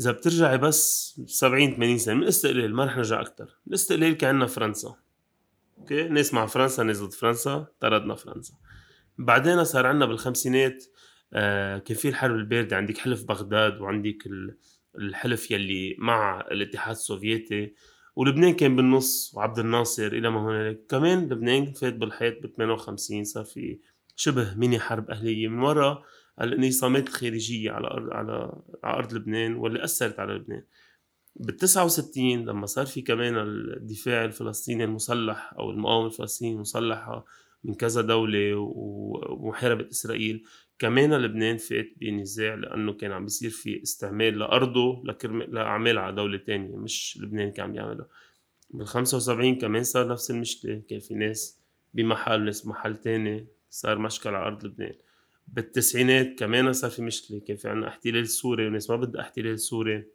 إذا 0.00 0.10
بترجعي 0.10 0.58
بس 0.58 1.14
70 1.26 1.74
80 1.74 1.98
سنة 1.98 2.14
من 2.14 2.22
الاستقلال 2.22 2.74
ما 2.74 2.84
رح 2.84 2.96
نرجع 2.96 3.20
أكثر 3.20 3.56
الاستقلال 3.66 4.16
كان 4.16 4.28
عندنا 4.28 4.46
فرنسا. 4.46 4.96
okay؟ 5.78 6.08
ناس 6.08 6.34
مع 6.34 6.46
فرنسا 6.46 6.82
ضد 6.82 7.12
فرنسا 7.12 7.66
طردنا 7.80 8.14
فرنسا. 8.14 8.54
بعدين 9.18 9.64
صار 9.64 9.86
عندنا 9.86 10.06
بالخمسينات 10.06 10.84
آه 11.32 11.78
كان 11.78 11.96
في 11.96 12.08
الحرب 12.08 12.34
الباردة 12.34 12.76
عندك 12.76 12.98
حلف 12.98 13.24
بغداد 13.24 13.80
وعندك 13.80 14.28
الحلف 14.98 15.50
يلي 15.50 15.96
مع 15.98 16.40
الاتحاد 16.40 16.94
السوفيتي. 16.96 17.74
ولبنان 18.16 18.54
كان 18.54 18.76
بالنص 18.76 19.32
وعبد 19.34 19.58
الناصر 19.58 20.06
إلى 20.06 20.30
ما 20.30 20.40
هنالك. 20.40 20.86
كمان 20.88 21.28
لبنان 21.28 21.72
فات 21.72 21.94
بالحيط 21.94 22.42
ب 22.42 22.46
58 22.56 23.24
صار 23.24 23.44
في 23.44 23.78
شبه 24.16 24.54
ميني 24.54 24.78
حرب 24.78 25.10
أهلية 25.10 25.48
من 25.48 25.58
وراء 25.58 26.02
الانقسامات 26.40 27.08
الخارجية 27.08 27.70
على 27.70 27.86
ارض 27.86 28.10
على 28.12 28.62
على 28.84 28.96
أرض 28.98 29.14
لبنان 29.14 29.54
واللي 29.54 29.84
أثرت 29.84 30.20
على 30.20 30.32
لبنان. 30.32 30.62
بال 31.36 31.56
69 31.56 32.44
لما 32.44 32.66
صار 32.66 32.86
في 32.86 33.02
كمان 33.02 33.36
الدفاع 33.38 34.24
الفلسطيني 34.24 34.84
المسلح 34.84 35.54
أو 35.58 35.70
المقاومة 35.70 36.06
الفلسطينية 36.06 36.54
المسلحة 36.54 37.24
من 37.64 37.74
كذا 37.74 38.00
دولة 38.00 38.56
ومحاربة 38.56 39.88
إسرائيل 39.90 40.44
كمان 40.78 41.14
لبنان 41.14 41.56
فات 41.56 41.86
بنزاع 41.96 42.54
لأنه 42.54 42.92
كان 42.92 43.12
عم 43.12 43.24
بيصير 43.24 43.50
في 43.50 43.82
استعمال 43.82 44.38
لأرضه 44.38 45.02
لكرم... 45.04 45.42
لأعمال 45.42 45.98
على 45.98 46.16
دولة 46.16 46.38
تانية 46.38 46.76
مش 46.76 47.18
لبنان 47.22 47.50
كان 47.52 47.66
عم 47.66 47.74
يعملها 47.74 48.06
بال 48.70 48.86
75 48.86 49.54
كمان 49.54 49.82
صار 49.82 50.08
نفس 50.08 50.30
المشكلة 50.30 50.82
كان 50.88 51.00
في 51.00 51.14
ناس 51.14 51.60
بمحل 51.94 52.44
ناس 52.44 52.66
بمحل 52.66 52.96
تاني 52.96 53.46
صار 53.70 53.98
مشكل 53.98 54.34
على 54.34 54.46
أرض 54.46 54.64
لبنان. 54.64 54.94
بالتسعينات 55.52 56.38
كمان 56.38 56.72
صار 56.72 56.90
في 56.90 57.02
مشكلة. 57.02 57.40
كان 57.40 57.56
في 57.56 57.68
عنا 57.68 57.88
احتلال 57.88 58.28
سوري 58.28 58.66
وناس 58.66 58.90
ما 58.90 58.96
بدها 58.96 59.20
احتلال 59.22 59.60
سوري 59.60 60.06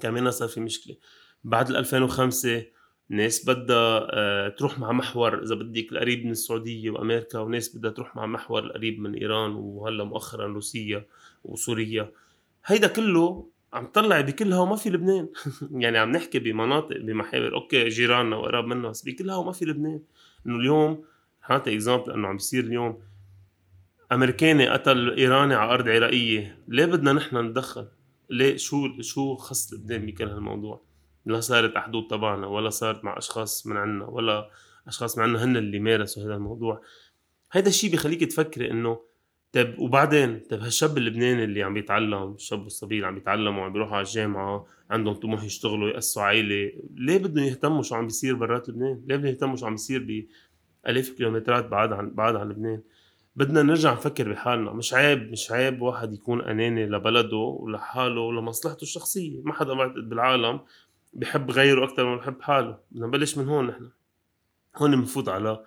كمان 0.00 0.30
صار 0.30 0.48
في 0.48 0.60
مشكلة. 0.60 0.96
بعد 1.44 1.70
2005 1.70 2.64
ناس 3.08 3.46
بدها 3.46 4.08
آه، 4.10 4.48
تروح 4.48 4.78
مع 4.78 4.92
محور. 4.92 5.42
إذا 5.42 5.54
بدك 5.54 5.92
القريب 5.92 6.24
من 6.24 6.30
السعودية 6.30 6.90
وأمريكا 6.90 7.38
وناس 7.38 7.76
بدها 7.76 7.90
تروح 7.90 8.16
مع 8.16 8.26
محور 8.26 8.64
القريب 8.64 9.00
من 9.00 9.14
إيران 9.14 9.50
وهلأ 9.52 10.04
مؤخرا 10.04 10.46
روسيا 10.46 11.06
وسوريا. 11.44 12.12
هيدا 12.66 12.86
كله 12.86 13.46
عم 13.72 13.86
طلع 13.86 14.20
بكلها 14.20 14.58
وما 14.58 14.76
في 14.76 14.90
لبنان. 14.90 15.28
يعني 15.82 15.98
عم 15.98 16.10
نحكي 16.10 16.38
بمناطق 16.38 16.96
بمحاور. 16.96 17.54
Okay 17.54 17.88
جيراننا 17.88 18.36
وقراب 18.36 18.64
منا 18.64 18.88
بس 18.88 19.02
بكلها 19.02 19.36
وما 19.36 19.52
في 19.52 19.64
لبنان. 19.64 20.00
إنه 20.46 20.56
اليوم 20.56 21.04
حاطي 21.40 21.74
اكزامبل 21.74 22.12
إنه 22.12 22.28
عم 22.28 22.36
بيصير 22.36 22.64
اليوم. 22.64 23.09
أمريكاني 24.12 24.68
قتل 24.68 25.10
إيراني 25.18 25.54
على 25.54 25.74
أرض 25.74 25.88
عراقية. 25.88 26.58
ليه 26.68 26.84
بدنا 26.86 27.12
نحن 27.12 27.36
نتدخل 27.36 27.88
ليه؟ 28.30 28.56
شو 28.56 29.00
شو 29.00 29.34
خص 29.36 29.72
لبنان 29.72 30.06
بكل 30.06 30.28
هالموضوع؟ 30.28 30.82
لا 31.26 31.40
صارت 31.40 31.76
على 31.76 31.84
حدود 31.86 32.06
تبعنا 32.10 32.46
ولا 32.46 32.70
صارت 32.70 33.04
مع 33.04 33.18
أشخاص 33.18 33.66
من 33.66 33.76
عنا 33.76 34.04
ولا 34.04 34.50
أشخاص 34.86 35.18
من 35.18 35.24
عنا 35.24 35.44
هن 35.44 35.56
اللي 35.56 35.78
مارسوا 35.78 36.22
هذا 36.22 36.34
الموضوع. 36.34 36.82
هيدا 37.52 37.68
الشيء 37.68 37.92
بخليك 37.92 38.24
تفكري 38.24 38.70
إنه 38.70 39.00
طيب 39.52 39.78
وبعدين 39.78 40.40
طيب 40.50 40.60
هالشاب 40.60 40.98
اللبناني 40.98 41.44
اللي 41.44 41.62
عم 41.62 41.74
بيتعلم 41.74 42.32
الشاب 42.32 42.66
الصبي 42.66 42.94
اللي 42.94 43.06
عم 43.06 43.16
يتعلموا 43.16 43.62
وعم 43.62 43.72
بيروحوا 43.72 43.96
على 43.96 44.06
الجامعة 44.06 44.66
عندهم 44.90 45.14
طموح 45.14 45.44
يشتغلوا 45.44 45.90
يأسسوا 45.90 46.22
عائلة 46.22 46.72
ليه 46.94 47.18
بدهم 47.18 47.44
يهتموا 47.44 47.82
شو 47.82 47.94
عم 47.94 48.06
بيصير 48.06 48.34
برات 48.34 48.68
لبنان؟ 48.68 49.02
ليه 49.06 49.16
بدهم 49.16 49.26
يهتموا 49.26 49.56
شو 49.56 49.66
عم 49.66 49.72
بيصير 49.72 50.26
بألاف 50.84 51.08
كيلومترات 51.08 51.66
بعاد 51.66 51.92
عن 51.92 52.10
بعاد 52.14 52.36
عن 52.36 52.48
لبنان؟ 52.48 52.82
بدنا 53.40 53.62
نرجع 53.62 53.92
نفكر 53.92 54.32
بحالنا. 54.32 54.72
مش 54.72 54.94
عيب 54.94 55.32
مش 55.32 55.52
عيب 55.52 55.82
واحد 55.82 56.12
يكون 56.12 56.40
أناني 56.40 56.86
لبلده 56.86 57.36
ولحاله 57.36 58.20
ولمصلحته 58.20 58.82
الشخصية. 58.82 59.40
ما 59.42 59.52
حدا 59.52 59.74
بالعالم 59.86 60.60
بحب 61.12 61.50
غيره 61.50 61.84
أكثر 61.84 62.04
ما 62.04 62.16
بحب 62.16 62.42
حاله. 62.42 62.78
بدنا 62.90 63.06
نبلش 63.06 63.38
من 63.38 63.48
هون 63.48 63.66
نحن. 63.66 63.90
هون 64.76 64.96
بنفوت 64.96 65.28
على 65.28 65.64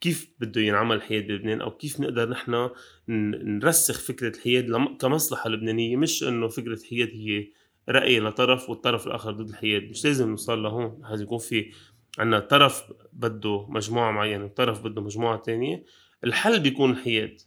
كيف 0.00 0.30
بده 0.40 0.60
ينعمل 0.60 0.96
الحياد 0.96 1.26
بلبنان 1.26 1.60
أو 1.60 1.70
كيف 1.70 2.00
نقدر 2.00 2.28
نحن 2.28 2.70
نرسخ 3.08 4.00
فكرة 4.00 4.36
الحياد 4.36 4.96
كمصلحة 5.00 5.50
لبنانية. 5.50 5.96
مش 5.96 6.24
إنه 6.24 6.48
فكرة 6.48 6.74
الحياد 6.74 7.08
هي 7.08 7.48
رأي 7.88 8.20
لطرف 8.20 8.70
والطرف 8.70 9.06
الآخر 9.06 9.30
ضد 9.30 9.48
الحياد 9.48 9.82
مش 9.82 10.04
لازم 10.04 10.30
نوصل 10.30 10.62
لهون. 10.62 11.02
لازم 11.10 11.24
يكون 11.24 11.38
في 11.38 11.72
عندنا 12.18 12.40
طرف 12.40 12.82
بده 13.12 13.66
مجموعة 13.68 14.10
معينة 14.10 14.44
وطرف 14.44 14.84
بده 14.84 15.02
مجموعة 15.02 15.36
تانية. 15.36 15.84
الحل 16.24 16.60
بيكون 16.60 16.90
الحياد. 16.90 17.40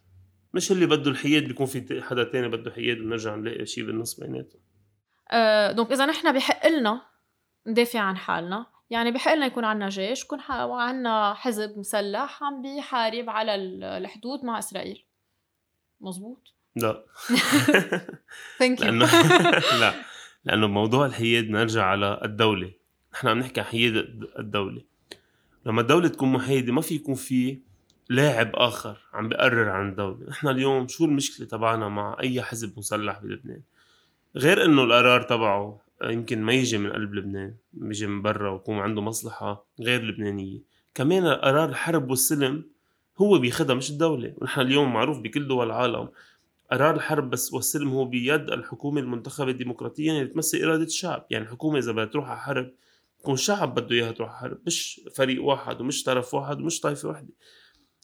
مش 0.53 0.71
اللي 0.71 0.85
بده 0.85 1.11
الحياد 1.11 1.43
بيكون 1.43 1.65
في 1.65 2.01
حدا 2.01 2.23
تاني 2.23 2.47
بده 2.47 2.71
حياد 2.71 2.99
ونرجع 2.99 3.35
نلاقي 3.35 3.65
شيء 3.65 3.85
بالنص 3.85 4.19
بيناتهم. 4.19 4.61
أه 5.31 5.71
donc 5.71 5.91
إذا 5.91 6.05
نحن 6.05 6.33
بحق 6.33 6.67
لنا 6.67 7.01
ندافع 7.67 7.99
عن 7.99 8.17
حالنا 8.17 8.65
يعني 8.89 9.11
بحق 9.11 9.33
لنا 9.33 9.45
يكون 9.45 9.65
عنا 9.65 9.89
جيش 9.89 10.23
يكون 10.23 10.39
عنا 10.49 11.33
حزب 11.33 11.79
مسلح 11.79 12.43
عم 12.43 12.61
بيحارب 12.61 13.29
على 13.29 13.55
الحدود 13.97 14.45
مع 14.45 14.59
إسرائيل. 14.59 15.03
مزبوط 16.01 16.53
لا. 16.75 17.03
ثانك 18.59 18.81
لأنه 18.81 19.05
لا. 19.81 19.93
لأنه 20.45 20.67
بموضوع 20.67 21.05
الحياد 21.05 21.49
نرجع 21.49 21.83
على 21.83 22.21
الدولة. 22.23 22.71
نحن 23.13 23.27
عم 23.27 23.39
نحكي 23.39 23.59
عن 23.59 23.65
حياد 23.65 23.95
الدولة. 24.39 24.81
لما 25.65 25.81
الدولة 25.81 26.07
تكون 26.07 26.31
محايدة 26.31 26.73
ما 26.73 26.81
في 26.81 26.95
يكون 26.95 27.15
في 27.15 27.59
لاعب 28.09 28.51
آخر 28.55 28.97
عم 29.13 29.29
بيقرر 29.29 29.69
عن 29.69 29.89
الدولة 29.89 30.29
نحن 30.29 30.47
اليوم 30.47 30.87
شو 30.87 31.05
المشكلة 31.05 31.47
تبعنا 31.47 31.89
مع 31.89 32.17
أي 32.19 32.41
حزب 32.41 32.73
مسلح 32.77 33.19
بلبنان؟ 33.19 33.61
غير 34.35 34.65
إنه 34.65 34.83
القرار 34.83 35.21
تبعه 35.21 35.81
يمكن 36.03 36.41
ما 36.41 36.53
يجي 36.53 36.77
من 36.77 36.91
قلب 36.91 37.13
لبنان 37.13 37.55
يجي 37.81 38.07
من 38.07 38.21
برا 38.21 38.51
ويكون 38.51 38.79
عنده 38.79 39.01
مصلحة 39.01 39.65
غير 39.79 40.03
لبنانية. 40.03 40.59
كمان 40.95 41.27
قرار 41.27 41.69
الحرب 41.69 42.09
والسلم 42.09 42.63
هو 43.17 43.39
بياخدها 43.39 43.75
مش 43.75 43.89
الدولة. 43.89 44.33
ونحن 44.37 44.61
اليوم 44.61 44.93
معروف 44.93 45.19
بكل 45.19 45.47
دول 45.47 45.65
العالم 45.65 46.09
قرار 46.71 46.95
الحرب 46.95 47.29
بس 47.29 47.53
والسلم 47.53 47.89
هو 47.89 48.05
بيد 48.05 48.51
الحكومة 48.51 49.01
المنتخبة 49.01 49.51
ديمقراطيا 49.51 50.11
اللي 50.13 50.27
تمثل 50.27 50.57
إرادة 50.57 50.83
الشعب. 50.83 51.25
يعني 51.29 51.45
الحكومة 51.45 51.77
إذا 51.77 51.91
بدها 51.91 52.05
تروح 52.05 52.29
على 52.29 52.39
حرب 52.39 52.71
يكون 53.19 53.33
الشعب 53.33 53.75
بده 53.75 53.95
إياها 53.95 54.11
تروح 54.11 54.29
على 54.29 54.39
حرب 54.39 54.57
مش 54.67 55.01
فريق 55.15 55.43
واحد 55.43 55.81
ومش 55.81 56.03
طرف 56.03 56.33
واحد 56.33 56.61
ومش 56.61 56.79
طائفة 56.79 57.09
واحدة. 57.09 57.33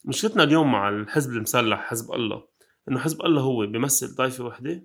مشكلتنا 0.06 0.44
اليوم 0.44 0.72
مع 0.72 0.90
الحزب 0.90 1.32
المسلح 1.34 1.80
حزب 1.80 2.14
الله 2.14 2.44
إنه 2.90 3.00
حزب 3.00 3.22
الله 3.26 3.42
هو 3.42 3.66
بيمثل 3.66 4.16
طائفة 4.16 4.44
واحدة 4.44 4.84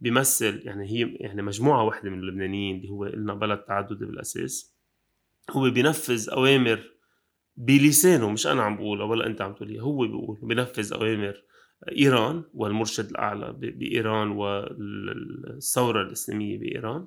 بيمثل 0.00 0.60
يعني 0.64 0.90
هي 0.90 1.16
يعني 1.20 1.42
مجموعة 1.42 1.84
واحدة 1.84 2.10
من 2.10 2.18
اللبنانيين 2.18 2.76
اللي 2.76 2.88
هو 2.88 3.04
قلنا 3.04 3.34
بلد 3.34 3.58
تعددي 3.58 4.04
بالأساس. 4.04 4.74
هو 5.50 5.70
بينفذ 5.70 6.30
أوامر 6.30 6.90
بلسانه 7.56 8.30
مش 8.30 8.46
أنا 8.46 8.62
عم 8.62 8.76
بقولها 8.76 9.06
ولا 9.06 9.26
أنت 9.26 9.40
عم 9.40 9.54
تقولي 9.54 9.82
هو 9.82 9.98
بيقول 9.98 10.38
بينفذ 10.42 10.92
أوامر 10.92 11.42
إيران 11.98 12.44
والمرشد 12.54 13.10
الأعلى 13.10 13.52
بإيران 13.52 14.30
والثورة 14.30 16.02
الإسلامية 16.02 16.58
بإيران. 16.58 17.06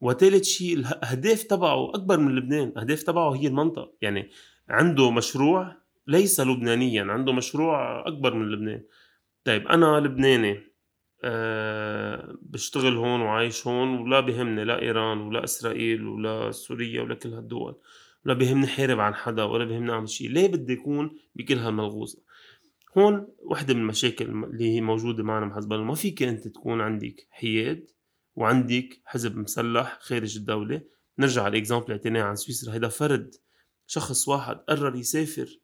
وثالث 0.00 0.44
شيء 0.44 0.74
الأهداف 0.76 1.42
تبعه 1.42 1.90
أكبر 1.94 2.18
من 2.18 2.34
لبنان 2.34 2.68
الأهداف 2.68 3.02
تبعه 3.02 3.36
هي 3.36 3.46
المنطقة. 3.46 3.92
يعني 4.02 4.30
عنده 4.68 5.10
مشروع 5.10 5.83
ليس 6.06 6.40
لبنانيا 6.40 7.04
عنده 7.04 7.32
مشروع 7.32 8.08
أكبر 8.08 8.34
من 8.34 8.50
لبنان. 8.50 8.82
طيب 9.44 9.68
أنا 9.68 10.00
لبناني 10.00 10.60
أه 11.24 12.38
بشتغل 12.42 12.96
هون 12.96 13.20
وعايش 13.20 13.66
هون 13.66 13.98
ولا 13.98 14.20
بهمني 14.20 14.64
لا 14.64 14.82
إيران 14.82 15.18
ولا 15.18 15.44
إسرائيل 15.44 16.06
ولا 16.06 16.50
سوريا 16.50 17.02
ولا 17.02 17.14
كل 17.14 17.28
هالدول 17.28 17.80
ولا 18.24 18.34
بهمني 18.34 18.66
حارب 18.66 19.00
عن 19.00 19.14
حدا 19.14 19.44
ولا 19.44 19.64
بهمني 19.64 19.92
أعمل 19.92 20.08
شيء. 20.08 20.30
ليه 20.30 20.48
بدي 20.48 20.72
يكون 20.72 21.18
بكل 21.34 21.58
هالملغوصه 21.58 22.22
هون 22.98 23.28
وحدة 23.38 23.74
من 23.74 23.80
المشاكل 23.80 24.24
اللي 24.24 24.74
هي 24.74 24.80
موجودة 24.80 25.22
معنا 25.22 25.46
مع 25.46 25.56
حزب 25.56 25.72
الله. 25.72 25.84
ما 25.84 25.94
فيك 25.94 26.22
أنت 26.22 26.48
تكون 26.48 26.80
عندك 26.80 27.26
حياد 27.30 27.90
وعندك 28.34 29.00
حزب 29.04 29.36
مسلح 29.36 29.98
خارج 30.00 30.36
الدولة. 30.36 30.82
نرجع 31.18 31.42
على 31.42 31.52
الاكزامبل 31.52 32.00
اللي 32.06 32.20
عن 32.20 32.34
سويسرا. 32.36 32.74
هيدا 32.74 32.88
فرد 32.88 33.34
شخص 33.86 34.28
واحد 34.28 34.56
قرر 34.56 34.96
يسافر 34.96 35.63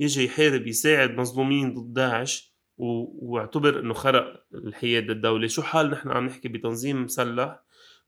يجي 0.00 0.24
يحارب 0.24 0.66
يساعد 0.66 1.10
مظلومين 1.10 1.74
ضد 1.74 1.92
داعش 1.92 2.54
واعتبر 2.76 3.80
إنه 3.80 3.94
خرق 3.94 4.46
الحياد 4.54 5.10
الدولي 5.10 5.48
شو 5.48 5.62
حال 5.62 5.90
نحن 5.90 6.10
عم 6.10 6.26
نحكي 6.26 6.48
بتنظيم 6.48 7.04
مسلح 7.04 7.62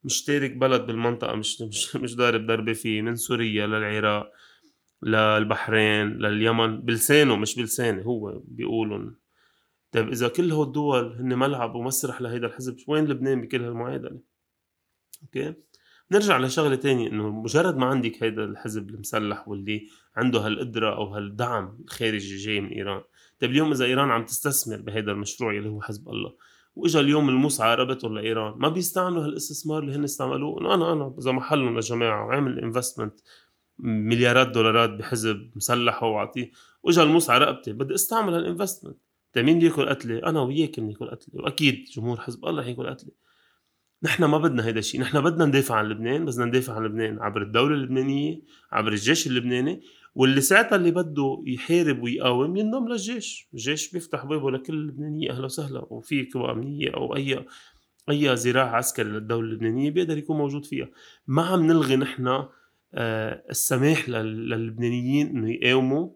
مشترك 0.04 0.50
بلد 0.50 0.86
بالمنطقة 0.86 1.34
مش 1.34 1.60
مش 1.60 1.96
مش 1.96 2.16
ضارب 2.16 2.46
ضربة 2.46 2.72
فيه 2.72 3.02
من 3.02 3.16
سوريا 3.16 3.66
للعراق 3.66 4.32
للبحرين 5.02 6.08
لليمن 6.08 6.80
بلسانه 6.80 7.36
مش 7.36 7.56
بلسانه 7.56 8.02
هو 8.02 8.42
بيقولون 8.44 9.16
طيب 9.92 10.08
إذا 10.08 10.28
كل 10.28 10.52
هول 10.52 10.66
الدول 10.66 11.12
هن 11.12 11.38
ملعب 11.38 11.74
ومسرح 11.74 12.20
لهيدا 12.20 12.46
الحزب 12.46 12.76
وين 12.88 13.04
لبنان 13.06 13.40
بكل 13.40 13.62
هالمعادلة؟ 13.64 14.20
okay؟ 15.22 15.54
نرجع 16.12 16.38
لشغلة 16.38 16.74
تانية 16.74 17.08
إنه 17.08 17.30
مجرد 17.30 17.76
ما 17.76 17.86
عندك 17.86 18.22
هيدا 18.22 18.44
الحزب 18.44 18.90
المسلح 18.90 19.48
واللي 19.48 19.86
عنده 20.16 20.40
هالقدرة 20.40 20.96
أو 20.96 21.04
هالدعم 21.04 21.78
الخارجي 21.84 22.36
جاي 22.36 22.60
من 22.60 22.68
إيران. 22.68 23.02
طيب 23.40 23.50
اليوم 23.50 23.72
إذا 23.72 23.84
إيران 23.84 24.10
عم 24.10 24.24
تستثمر 24.24 24.76
بهذا 24.76 25.12
المشروع 25.12 25.52
اللي 25.52 25.68
هو 25.68 25.82
حزب 25.82 26.08
الله 26.08 26.34
وإجا 26.76 27.00
اليوم 27.00 27.28
الموسعى 27.28 27.74
ربطهم 27.74 28.14
لإيران 28.14 28.54
ما 28.58 28.68
بيستعملوا 28.68 29.24
هالإستثمار 29.24 29.82
اللي 29.82 29.94
هن 29.94 30.04
استعملوه؟ 30.04 30.60
إنه 30.60 30.74
أنا 30.74 30.92
أنا 30.92 31.14
إذا 31.18 31.32
محلهم 31.32 31.78
لجماعه 31.78 32.26
وعامل 32.26 32.58
investment 32.58 33.20
مليارات 33.78 34.48
دولارات 34.48 34.90
بحزب 34.90 35.50
مسلح 35.56 36.02
وأعطيه. 36.02 36.50
وإجا 36.82 37.02
الموسعى 37.02 37.38
رقبتي 37.38 37.72
بدي 37.72 37.94
استعمل 37.94 38.34
هالانفستمنت 38.34 38.96
طيب 39.32 39.44
مين 39.44 39.58
بده 39.58 39.66
ياكل 39.66 39.88
قتلة؟ 39.88 40.18
أنا 40.18 40.40
وياك 40.40 40.80
بناكل 40.80 41.10
قتلة. 41.10 41.42
وأكيد 41.42 41.84
جمهور 41.84 42.20
حزب 42.20 42.44
الله 42.44 42.62
رح 42.62 42.68
ياكل 42.68 42.86
قتلة. 42.86 43.10
نحن 44.02 44.24
ما 44.24 44.38
بدنا 44.38 44.66
هيدا 44.66 44.78
الشيء 44.78 45.00
نحن 45.00 45.20
بدنا 45.20 45.44
ندافع 45.44 45.74
عن 45.74 45.88
لبنان 45.88 46.24
بس 46.24 46.34
بدنا 46.34 46.46
ندافع 46.46 46.74
عن 46.74 46.84
لبنان 46.84 47.18
عبر 47.18 47.42
الدولة 47.42 47.74
اللبنانية 47.74 48.40
عبر 48.72 48.92
الجيش 48.92 49.26
اللبناني 49.26 49.82
واللي 50.14 50.40
ساعتها 50.40 50.76
اللي 50.76 50.90
بده 50.90 51.42
يحارب 51.46 52.02
ويقاوم 52.02 52.56
ينضم 52.56 52.88
للجيش. 52.88 53.48
الجيش 53.54 53.92
بيفتح 53.92 54.24
بابه 54.24 54.50
لكل 54.50 54.74
اللبنانية 54.74 55.30
أهلا 55.30 55.44
وسهلا. 55.44 55.86
وفي 55.90 56.28
قوى 56.34 56.50
أمنية 56.52 56.94
أو 56.94 57.16
أي 57.16 57.46
أي 58.10 58.34
ذراع 58.34 58.76
عسكري 58.76 59.08
للدولة 59.08 59.48
اللبنانية 59.48 59.90
بيقدر 59.90 60.18
يكون 60.18 60.38
موجود 60.38 60.64
فيها. 60.64 60.88
ما 61.26 61.42
عم 61.42 61.66
نلغي 61.66 61.96
نحن 61.96 62.44
آه، 62.94 63.44
السماح 63.50 64.08
للبنانيين 64.08 65.26
إنه 65.26 65.50
يقاوموا. 65.50 66.10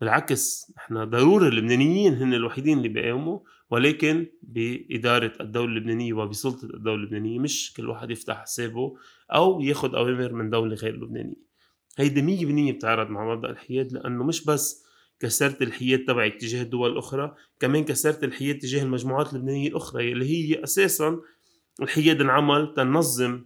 بالعكس 0.00 0.72
نحن 0.76 1.04
ضروري 1.04 1.48
اللبنانيين 1.48 2.14
هن 2.14 2.34
الوحيدين 2.34 2.78
اللي 2.78 2.88
بيقاوموا. 2.88 3.38
ولكن 3.70 4.26
بإدارة 4.42 5.32
الدولة 5.40 5.72
اللبنانية 5.72 6.12
وبسلطة 6.12 6.64
الدولة 6.64 6.94
اللبنانية 6.94 7.38
مش 7.38 7.72
كل 7.76 7.88
واحد 7.88 8.10
يفتح 8.10 8.42
حسابه 8.42 8.96
أو 9.34 9.60
ياخد 9.60 9.94
أوامر 9.94 10.32
من 10.32 10.50
دولة 10.50 10.74
غير 10.74 10.96
لبنانية. 10.96 11.50
هيدي 11.98 12.22
مية 12.22 12.46
بالمية 12.46 12.72
بتعارض 12.72 13.10
مع 13.10 13.34
مبدأ 13.34 13.50
الحياد 13.50 13.92
لأنه 13.92 14.24
مش 14.24 14.44
بس 14.44 14.84
كسرت 15.20 15.62
الحياد 15.62 16.04
تبعك 16.04 16.34
تجاه 16.34 16.62
الدول 16.62 16.92
الأخرى 16.92 17.34
كمان 17.60 17.84
كسرت 17.84 18.24
الحياد 18.24 18.58
تجاه 18.58 18.82
المجموعات 18.82 19.32
اللبنانية 19.32 19.68
الأخرى 19.68 20.12
اللي 20.12 20.24
هي 20.24 20.64
أساسا 20.64 21.20
الحياد 21.82 22.20
انعمل 22.20 22.74
تنظم 22.76 23.44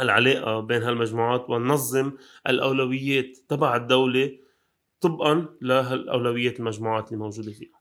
العلاقة 0.00 0.60
بين 0.60 0.82
هالمجموعات 0.82 1.50
وننظم 1.50 2.12
الأولويات 2.48 3.36
تبع 3.48 3.76
الدولة 3.76 4.38
طبقا 5.00 5.48
لهالأولويات 5.62 6.60
المجموعات 6.60 7.08
اللي 7.08 7.18
موجودة 7.18 7.52
فيها. 7.52 7.77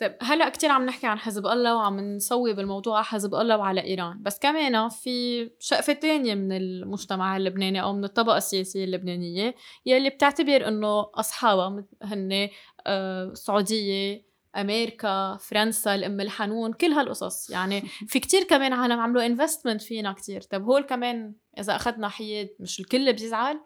طيب 0.00 0.16
هلأ 0.22 0.48
كثير 0.48 0.70
عم 0.70 0.86
نحكي 0.86 1.06
عن 1.06 1.18
حزب 1.18 1.46
الله 1.46 1.76
وعم 1.76 2.00
نسوي 2.00 2.52
بالموضوع 2.52 2.96
على 2.96 3.04
حزب 3.04 3.34
الله 3.34 3.56
وعلى 3.56 3.84
إيران. 3.84 4.22
بس 4.22 4.38
كمان 4.38 4.88
في 4.88 5.50
شقفة 5.60 5.92
تانية 5.92 6.34
من 6.34 6.52
المجتمع 6.52 7.36
اللبناني 7.36 7.82
أو 7.82 7.92
من 7.92 8.04
الطبقة 8.04 8.36
السياسية 8.36 8.84
اللبنانية 8.84 9.54
يلي 9.86 10.10
بتعتبر 10.10 10.68
إنه 10.68 11.06
أصحابها 11.14 11.84
هن 12.02 12.48
السعوديه 12.86 14.14
آه، 14.14 14.60
أمريكا 14.60 15.36
فرنسا 15.36 15.94
الأم 15.94 16.20
الحنون 16.20 16.72
كل 16.72 16.92
هالقصص. 16.92 17.50
يعني 17.50 17.80
في 18.10 18.20
كتير 18.20 18.44
كمان 18.44 18.72
عالم 18.72 19.00
عملوا 19.00 19.26
انفستمنت 19.26 19.82
فينا 19.82 20.12
كتير. 20.12 20.40
طيب 20.40 20.62
هول 20.62 20.82
كمان 20.82 21.34
إذا 21.58 21.76
أخذنا 21.76 22.08
حياد 22.08 22.48
مش 22.60 22.80
الكل 22.80 23.12
بيزعل؟ 23.12 23.60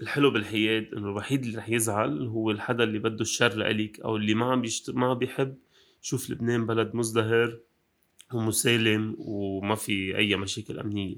الحلو 0.00 0.30
بالحياد 0.30 0.94
إنه 0.94 1.08
الوحيد 1.08 1.44
اللي 1.44 1.58
رح 1.58 1.68
يزعل 1.68 2.26
هو 2.26 2.50
الحدا 2.50 2.84
اللي 2.84 2.98
بده 2.98 3.20
الشر 3.20 3.54
لإلك 3.54 4.00
أو 4.00 4.16
اللي 4.16 4.34
ما 4.34 4.52
عم 4.52 4.60
بيشت... 4.60 4.90
ما 4.90 5.14
بيحب 5.14 5.58
شوف 6.00 6.30
لبنان 6.30 6.66
بلد 6.66 6.94
مزدهر 6.94 7.58
ومسالم 8.34 9.16
وما 9.18 9.74
في 9.74 10.16
أي 10.16 10.36
مشاكل 10.36 10.78
أمنية. 10.78 11.16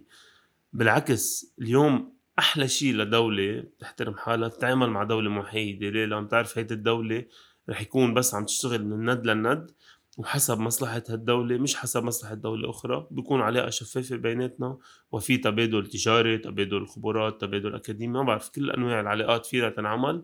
بالعكس 0.72 1.54
اليوم 1.60 2.16
أحلى 2.38 2.68
شيء 2.68 2.94
لدولة 2.94 3.64
تحترم 3.78 4.14
حالها 4.14 4.48
تتعامل 4.48 4.90
مع 4.90 5.04
دولة 5.04 5.30
محايده 5.30 5.88
ليه؟ 5.90 6.04
لأن 6.04 6.28
تعرف 6.28 6.58
هيدي 6.58 6.74
الدولة 6.74 7.24
رح 7.68 7.80
يكون 7.80 8.14
بس 8.14 8.34
عم 8.34 8.44
تشتغل 8.44 8.84
من 8.84 8.92
الند 8.92 9.26
للند 9.26 9.70
وحسب 10.16 10.60
مصلحة 10.60 11.02
هالدولة 11.08 11.58
مش 11.58 11.76
حسب 11.76 12.04
مصلحة 12.04 12.34
دولة 12.34 12.70
أخرى 12.70 13.06
بيكون 13.10 13.40
علاقة 13.40 13.70
شفافة 13.70 14.16
بيناتنا. 14.16 14.78
وفي 15.12 15.36
تبادل 15.36 15.86
تجاري 15.86 16.38
تبادل 16.38 16.86
خبرات 16.86 17.40
تبادل 17.40 17.74
أكاديمي 17.74 18.12
ما 18.12 18.22
بعرف 18.22 18.48
كل 18.48 18.70
أنواع 18.70 19.00
العلاقات 19.00 19.46
فيها 19.46 19.70
تنعمل. 19.70 20.22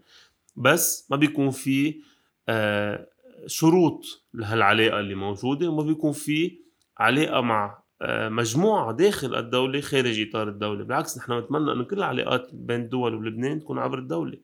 بس 0.57 1.07
ما 1.11 1.17
بيكون 1.17 1.51
في 1.51 2.01
آه 2.49 3.09
شروط 3.47 4.23
لهالعلاقة 4.35 5.01
اللي 5.01 5.15
موجودة. 5.15 5.69
وما 5.69 5.83
بيكون 5.83 6.13
في 6.13 6.59
علاقة 6.99 7.41
مع 7.41 7.83
آه 8.03 8.29
مجموعة 8.29 8.93
داخل 8.93 9.35
الدولة 9.35 9.81
خارج 9.81 10.21
إطار 10.29 10.49
الدولة. 10.49 10.85
بالعكس 10.85 11.19
نحن 11.19 11.33
نتمنى 11.33 11.73
أنه 11.73 11.85
كل 11.85 11.99
العلاقات 11.99 12.51
بين 12.53 12.81
الدول 12.81 13.15
ولبنان 13.15 13.61
تكون 13.61 13.79
عبر 13.79 13.99
الدولة. 13.99 14.39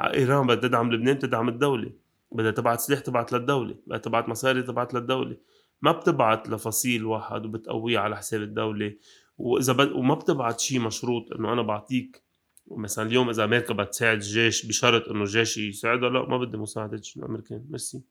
إيران 0.00 0.46
بدها 0.46 0.68
تدعم 0.68 0.92
لبنان 0.92 1.18
تدعم 1.18 1.48
الدولة. 1.48 1.92
بدها 2.32 2.50
تبعت 2.50 2.80
سلاح 2.80 3.00
تبعت 3.00 3.32
للدولة. 3.32 3.74
بدها 3.86 3.98
تبعت 3.98 4.28
مصاري 4.28 4.62
تبعت 4.62 4.94
للدولة. 4.94 5.36
ما 5.82 5.92
بتبعت 5.92 6.48
لفصيل 6.48 7.04
واحد 7.04 7.46
وبتقويه 7.46 7.98
على 7.98 8.16
حساب 8.16 8.42
الدولة. 8.42 8.94
وإذا 9.38 9.72
بد... 9.72 9.92
وما 9.92 10.14
بتبعت 10.14 10.60
شيء 10.60 10.80
مشروط 10.80 11.32
إنه 11.32 11.52
أنا 11.52 11.62
بعطيك. 11.62 12.22
مثلا 12.70 13.06
اليوم 13.06 13.28
إذا 13.28 13.44
أمريكا 13.44 13.74
بتساعد 13.74 14.16
الجيش 14.16 14.66
بشرط 14.66 15.08
إنه 15.08 15.22
الجيش 15.22 15.58
يساعدها 15.58 16.10
لا 16.10 16.28
ما 16.28 16.38
بدي 16.38 16.56
مساعدة 16.56 17.02
الأمريكان 17.16 17.64
ميرسي. 17.68 18.02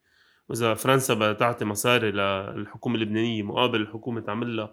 وإذا 0.49 0.73
فرنسا 0.73 1.13
بدها 1.13 1.34
تعطي 1.34 1.65
مصاري 1.65 2.12
للحكومة 2.12 2.95
اللبنانية 2.95 3.43
مقابل 3.43 3.82
الحكومة 3.82 4.21
تعمل 4.21 4.58
لها 4.58 4.71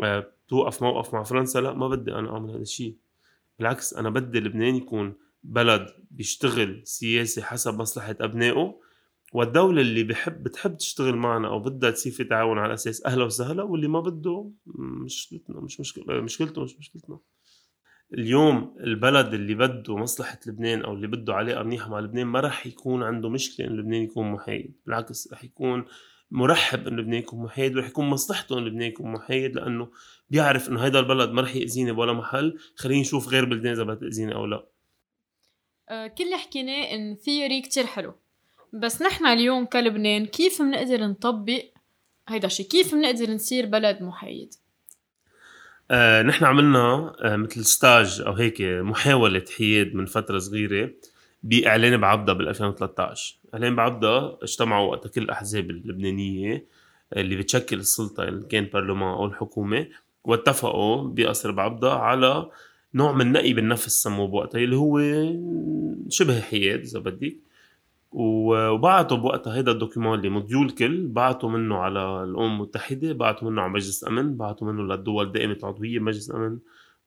آه، 0.00 0.32
توقف 0.48 0.82
موقف 0.82 1.14
مع 1.14 1.22
فرنسا 1.22 1.58
لا 1.58 1.72
ما 1.72 1.88
بدي 1.88 2.14
أنا 2.14 2.32
أعمل 2.32 2.50
هذا 2.50 2.62
الشيء 2.62 2.96
بالعكس 3.58 3.94
أنا 3.94 4.10
بدي 4.10 4.40
لبنان 4.40 4.74
يكون 4.74 5.14
بلد 5.48 5.86
بيشتغل 6.10 6.82
سياسي 6.84 7.42
حسب 7.42 7.74
مصلحة 7.74 8.16
أبنائه 8.20 8.80
والدولة 9.32 9.80
اللي 9.80 10.02
بحب 10.02 10.42
بتحب 10.42 10.76
تشتغل 10.76 11.16
معنا 11.16 11.48
أو 11.48 11.58
بدها 11.58 11.90
تصير 11.90 12.12
في 12.12 12.24
تعاون 12.24 12.58
على 12.58 12.74
أساس 12.74 13.06
أهلا 13.06 13.24
وسهلا 13.24 13.62
واللي 13.62 13.88
ما 13.88 14.00
بده 14.00 14.50
مشكلتنا 15.04 15.60
مش 15.60 15.80
مشكلة 15.80 16.20
مشكلته 16.20 16.62
مش 16.64 16.78
مشكلتنا. 16.78 17.18
اليوم 18.14 18.76
البلد 18.80 19.34
اللي 19.34 19.54
بده 19.54 19.96
مصلحة 19.96 20.38
لبنان 20.46 20.82
أو 20.82 20.94
اللي 20.94 21.06
بده 21.06 21.34
علاقة 21.34 21.62
منيحة 21.62 21.90
مع 21.90 22.00
لبنان 22.00 22.26
ما 22.26 22.40
رح 22.40 22.66
يكون 22.66 23.02
عنده 23.02 23.28
مشكلة 23.28 23.66
إن 23.66 23.76
لبنان 23.76 24.02
يكون 24.02 24.32
محايد 24.32 24.80
بالعكس 24.86 25.32
رح 25.32 25.44
يكون 25.44 25.84
مرحب 26.30 26.88
إن 26.88 26.96
لبنان 26.96 27.18
يكون 27.18 27.42
محايد 27.42 27.76
ورح 27.76 27.88
يكون 27.88 28.06
مصلحته 28.06 28.58
إن 28.58 28.64
لبنان 28.64 28.88
يكون 28.88 29.12
محايد 29.12 29.56
لأنه 29.56 29.90
بيعرف 30.30 30.68
إنه 30.68 30.84
هيدا 30.84 31.00
البلد 31.00 31.30
ما 31.30 31.42
رح 31.42 31.56
يأذيني 31.56 31.92
بولا 31.92 32.12
محل 32.12 32.58
خليني 32.76 33.00
نشوف 33.00 33.28
غير 33.28 33.44
بلدان 33.44 33.72
إذا 33.72 33.82
بتأذيني 33.82 34.34
أو 34.34 34.46
لا. 34.46 34.56
أه 34.56 34.77
كل 35.88 36.24
اللي 36.24 36.36
حكيناه 36.36 36.94
in 36.94 37.16
theory 37.16 37.60
كتير 37.60 37.86
حلو. 37.86 38.14
بس 38.72 39.02
نحن 39.02 39.26
اليوم 39.26 39.64
كلبنان 39.64 40.26
كيف 40.26 40.62
بنقدر 40.62 41.06
نطبق 41.06 41.62
هيدا 42.28 42.46
الشيء 42.46 42.66
كيف 42.66 42.94
بنقدر 42.94 43.30
نصير 43.30 43.66
بلد 43.66 44.02
محايد؟ 44.02 44.54
آه 45.90 46.22
نحن 46.22 46.44
عملنا 46.44 47.12
آه 47.22 47.36
مثل 47.36 47.64
stage 47.64 48.22
أو 48.26 48.32
هيك 48.32 48.60
محاولة 48.62 49.44
حياد 49.58 49.94
من 49.94 50.06
فترة 50.06 50.38
صغيرة 50.38 50.90
بإعلان 51.42 51.96
بعبده 51.96 52.32
بال 52.32 52.48
2013 52.48 53.36
إعلان 53.54 53.76
بعبده 53.76 54.38
اجتمعوا 54.42 54.90
وقتها 54.90 55.08
كل 55.08 55.22
الأحزاب 55.22 55.70
اللبنانية 55.70 56.66
اللي 57.16 57.36
بتشكل 57.36 57.78
السلطة 57.78 58.22
اللي 58.22 58.46
كان 58.46 58.68
برلمان 58.72 59.14
أو 59.14 59.26
الحكومة 59.26 59.88
واتفقوا 60.24 61.02
بقصر 61.08 61.50
بعبده 61.50 61.92
على 61.92 62.50
نوع 62.94 63.12
من 63.12 63.32
نقي 63.32 63.52
بالنفس 63.52 64.02
سموه 64.02 64.26
بوقتها 64.28 64.58
اللي 64.58 64.76
هو 64.76 65.00
شبه 66.08 66.40
حياد 66.40 66.80
إذا 66.80 66.98
بدك. 66.98 67.36
وبعتوا 68.12 69.16
بوقتها 69.16 69.56
هيدا 69.56 69.72
الدوكيومون 69.72 70.18
اللي 70.18 70.28
مديول 70.28 70.66
الكل 70.66 71.06
بعتوا 71.06 71.50
منه 71.50 71.76
على 71.76 72.24
الامم 72.24 72.54
المتحدة 72.54 73.12
بعتوا 73.12 73.50
منه 73.50 73.62
على 73.62 73.72
مجلس 73.72 74.02
الأمن 74.02 74.36
بعتوا 74.36 74.72
منه 74.72 74.82
للدول 74.82 75.32
دائمه 75.32 75.56
العضوية 75.62 75.98
بمجلس 75.98 76.30
الأمن 76.30 76.58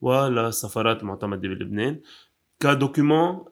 وللسفارات 0.01 1.01
المعتمده 1.01 1.47
بلبنان. 1.47 1.99
كدوكيومون 2.59 3.45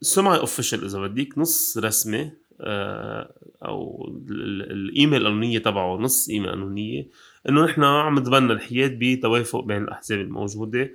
سمعي 0.00 0.38
اوفيشال 0.38 0.84
إذا 0.84 0.98
بدك 0.98 1.38
نص 1.38 1.78
رسمي 1.78 2.30
آه، 2.60 3.32
أو 3.64 4.08
الإيميل 4.30 5.20
القانونيه 5.20 5.58
تبعه 5.58 5.96
نص 5.96 6.28
إيميل 6.28 6.50
قانونيه 6.50 7.08
إنه 7.48 7.64
نحن 7.64 7.84
عم 7.84 8.18
نتبنى 8.18 8.52
الحياد 8.52 8.98
بتوافق 8.98 9.60
بين 9.60 9.82
الأحزاب 9.82 10.20
الموجودة. 10.20 10.90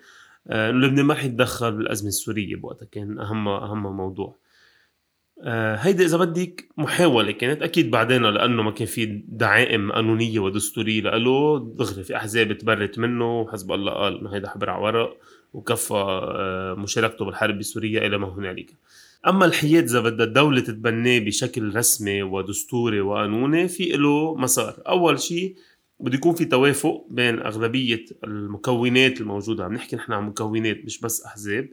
لبنان 0.50 1.06
ما 1.06 1.14
رح 1.14 1.24
يتدخل 1.24 1.72
بالأزمة 1.72 2.08
السورية 2.08 2.56
بوقتها 2.56 2.86
كان 2.86 3.20
أهم 3.20 3.48
أهم 3.48 3.98
موضوع. 3.98 4.36
آه، 5.42 5.76
هيدي 5.76 6.06
إذا 6.06 6.18
بدك 6.18 6.70
محاولة 6.78 7.32
كانت 7.32 7.62
أكيد 7.62 7.92
بعدين 7.92 8.22
لأنه 8.22 8.64
ما 8.64 8.72
كان 8.72 8.88
في 8.88 9.06
دعائم 9.28 9.92
قانونية 9.92 10.40
ودستورية 10.40 11.02
له 11.02 11.60
دغري 11.78 12.04
في 12.04 12.16
أحزاب 12.16 12.54
تبرت 12.58 13.00
منه 13.00 13.40
وحزب 13.40 13.72
الله 13.72 13.92
قال 13.92 14.20
إنه 14.20 14.36
هيدا 14.36 14.50
حبر 14.50 14.70
على 14.70 14.84
ورق 14.84 15.18
وكفى 15.54 15.94
آه، 15.94 16.74
مشاركته 16.74 17.26
بالحرب 17.26 17.58
بسوريا 17.58 18.08
إلى 18.08 18.18
ما 18.18 18.28
هنالك. 18.28 18.74
أما 19.28 19.46
الحياد 19.46 19.84
إذا 19.84 20.00
بدها 20.00 20.26
الدولة 20.26 20.60
تتبناه 20.60 21.20
بشكل 21.20 21.76
رسمي 21.76 22.24
ودستوري 22.24 23.02
وقانوني 23.02 23.68
في 23.68 23.84
له 23.84 24.36
مسار. 24.36 24.74
أول 24.88 25.20
شيء 25.20 25.56
بده 26.00 26.16
يكون 26.16 26.36
في 26.36 26.46
توافق 26.46 27.06
بين 27.10 27.40
أغلبية 27.40 28.06
المكونات 28.24 29.22
الموجودة. 29.22 29.66
عم 29.66 29.74
نحكي 29.74 29.96
نحن 29.96 30.14
عن 30.14 30.24
مكونات 30.24 30.86
مش 30.86 31.02
بس 31.02 31.24
أحزاب 31.26 31.70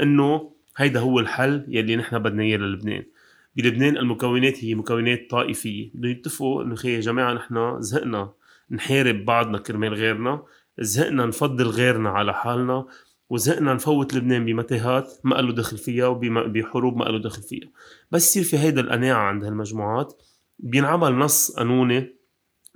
إنه 0.00 0.52
هيدا 0.76 1.00
هو 1.00 1.20
الحل 1.20 1.64
يلي 1.68 1.96
نحن 1.96 2.18
بدنا 2.18 2.42
إياه 2.42 2.56
للبنان. 2.56 3.04
بلبنان 3.56 3.96
المكونات 3.96 4.64
هي 4.64 4.74
مكونات 4.74 5.30
طائفية. 5.30 5.90
بدهم 5.94 6.10
يتفقوا 6.10 6.62
إنه 6.62 6.76
يا 6.84 7.00
جماعة 7.00 7.32
نحن 7.32 7.80
زهقنا 7.80 8.32
نحارب 8.70 9.24
بعضنا 9.24 9.58
كرمال 9.58 9.94
غيرنا 9.94 10.42
زهقنا 10.78 11.26
نفضل 11.26 11.66
غيرنا 11.66 12.10
على 12.10 12.34
حالنا 12.34 12.86
وزهقنا 13.30 13.74
نفوت 13.74 14.14
لبنان 14.14 14.44
بمتاهات 14.44 15.12
ما 15.24 15.34
له 15.34 15.52
دخل 15.52 15.78
فيها 15.78 16.06
وبحروب 16.06 16.96
ما 16.96 17.04
له 17.04 17.18
دخل 17.18 17.42
فيها. 17.42 17.68
بس 18.10 18.36
يصير 18.36 18.42
في 18.42 18.66
هيدا 18.66 18.80
القناعة 18.80 19.22
عند 19.22 19.44
هالمجموعات. 19.44 20.22
بينعمل 20.58 21.14
نص 21.14 21.50
قانوني 21.50 22.15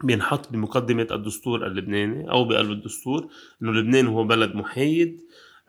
بينحط 0.05 0.53
بمقدمة 0.53 1.07
الدستور 1.11 1.67
اللبناني 1.67 2.31
أو 2.31 2.45
بقلب 2.45 2.71
الدستور 2.71 3.29
إنه 3.63 3.73
لبنان 3.73 4.07
هو 4.07 4.25
بلد 4.25 4.55
محايد 4.55 5.21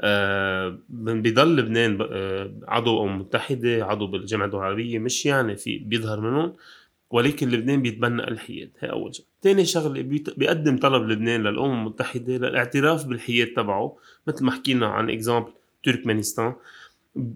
آه 0.01 0.77
بضل 0.89 1.55
لبنان 1.55 1.97
آه 2.11 2.51
عضو 2.67 3.03
أمم 3.03 3.19
متحدة 3.19 3.85
عضو 3.85 4.07
بالجامعة 4.07 4.45
العربية 4.47 4.99
مش 4.99 5.25
يعني 5.25 5.55
في 5.55 5.77
بيظهر 5.77 6.19
منهم 6.21 6.53
ولكن 7.11 7.49
لبنان 7.49 7.81
بيتبنى 7.81 8.27
الحياد. 8.27 8.71
هي 8.79 8.89
أول 8.89 9.15
شغلة. 9.15 9.27
ثاني 9.41 9.65
شغلة 9.65 10.01
بيقدم 10.37 10.77
طلب 10.77 11.09
لبنان 11.09 11.43
للأمم 11.43 11.79
المتحدة 11.79 12.33
للاعتراف 12.37 13.05
بالحياد 13.05 13.47
تبعه 13.47 13.97
مثل 14.27 14.45
ما 14.45 14.51
حكينا 14.51 14.87
عن 14.87 15.09
إكزامبل 15.09 15.51
تركمانستان. 15.83 16.53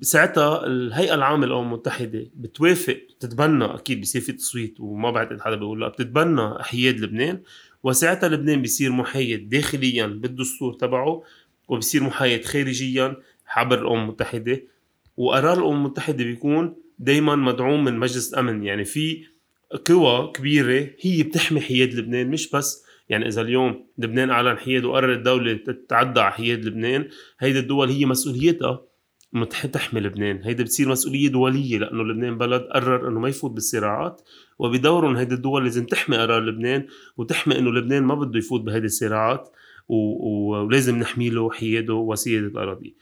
ساعتها 0.02 0.66
الهيئة 0.66 1.14
العامة 1.16 1.46
للأمم 1.46 1.68
المتحدة 1.68 2.28
بتوافق 2.36 2.98
بتتبنى 3.18 3.66
أكيد 3.66 4.02
بصير 4.02 4.22
في 4.22 4.32
تصويت 4.32 4.80
وما 4.80 5.12
بعتقد 5.12 5.42
حدا 5.42 5.56
بيقول 5.56 5.82
لا 5.82 5.88
بتتبنى 5.88 6.64
حياد 6.64 7.00
لبنان 7.00 7.42
وساعتها 7.84 8.30
لبنان 8.30 8.62
بيصير 8.62 8.92
محايد 8.92 9.50
داخليا 9.50 10.06
بالدستور 10.08 10.74
تبعه 10.74 11.24
وبصير 11.68 12.04
محايد 12.04 12.46
خارجيا 12.46 13.16
عبر 13.48 13.82
الأمم 13.82 14.04
المتحدة 14.04 14.64
وقرار 15.18 15.58
الأمم 15.60 15.76
المتحدة 15.76 16.24
بيكون 16.24 16.76
دائما 17.00 17.36
مدعوم 17.36 17.84
من 17.84 18.00
مجلس 18.00 18.34
الأمن. 18.34 18.64
يعني 18.64 18.84
في 18.86 19.24
قوى 19.86 20.32
كبيرة 20.36 20.90
هي 21.02 21.24
بتحمي 21.24 21.62
حياد 21.62 21.94
لبنان 21.94 22.30
مش 22.30 22.52
بس 22.52 22.86
يعني 23.10 23.28
إذا 23.28 23.42
اليوم 23.42 23.86
لبنان 23.98 24.30
أعلن 24.30 24.58
حياد 24.58 24.86
وقررت 24.86 25.18
الدولة 25.18 25.54
تتعدى 25.54 26.20
على 26.20 26.32
حياد 26.34 26.66
لبنان 26.66 27.10
هيدي 27.40 27.60
الدول 27.60 27.90
هي 27.90 28.06
مسؤوليتها 28.06 28.82
تحمي 29.44 30.02
لبنان. 30.02 30.44
هيدا 30.44 30.64
بتصير 30.64 30.90
مسؤولية 30.90 31.28
دولية 31.28 31.78
لأنه 31.78 32.04
لبنان 32.04 32.38
بلد 32.38 32.62
قرر 32.62 33.08
إنه 33.08 33.20
ما 33.20 33.30
يفوت 33.30 33.52
بالصراعات 33.52 34.22
وبدورهم 34.60 35.16
هيدي 35.16 35.36
الدول 35.36 35.64
لازم 35.64 35.86
تحمي 35.86 36.18
قرار 36.18 36.44
لبنان 36.44 36.88
وتحمي 37.18 37.60
إنه 37.60 37.72
لبنان 37.72 38.04
ما 38.04 38.16
بده 38.16 38.40
يفوت 38.40 38.62
بهيدي 38.62 38.86
الصراعات 38.86 39.50
ولازم 39.90 41.00
نحمي 41.00 41.30
له 41.30 41.52
حياده 41.52 41.94
وسيادة 41.94 42.48
الأراضي. 42.48 42.96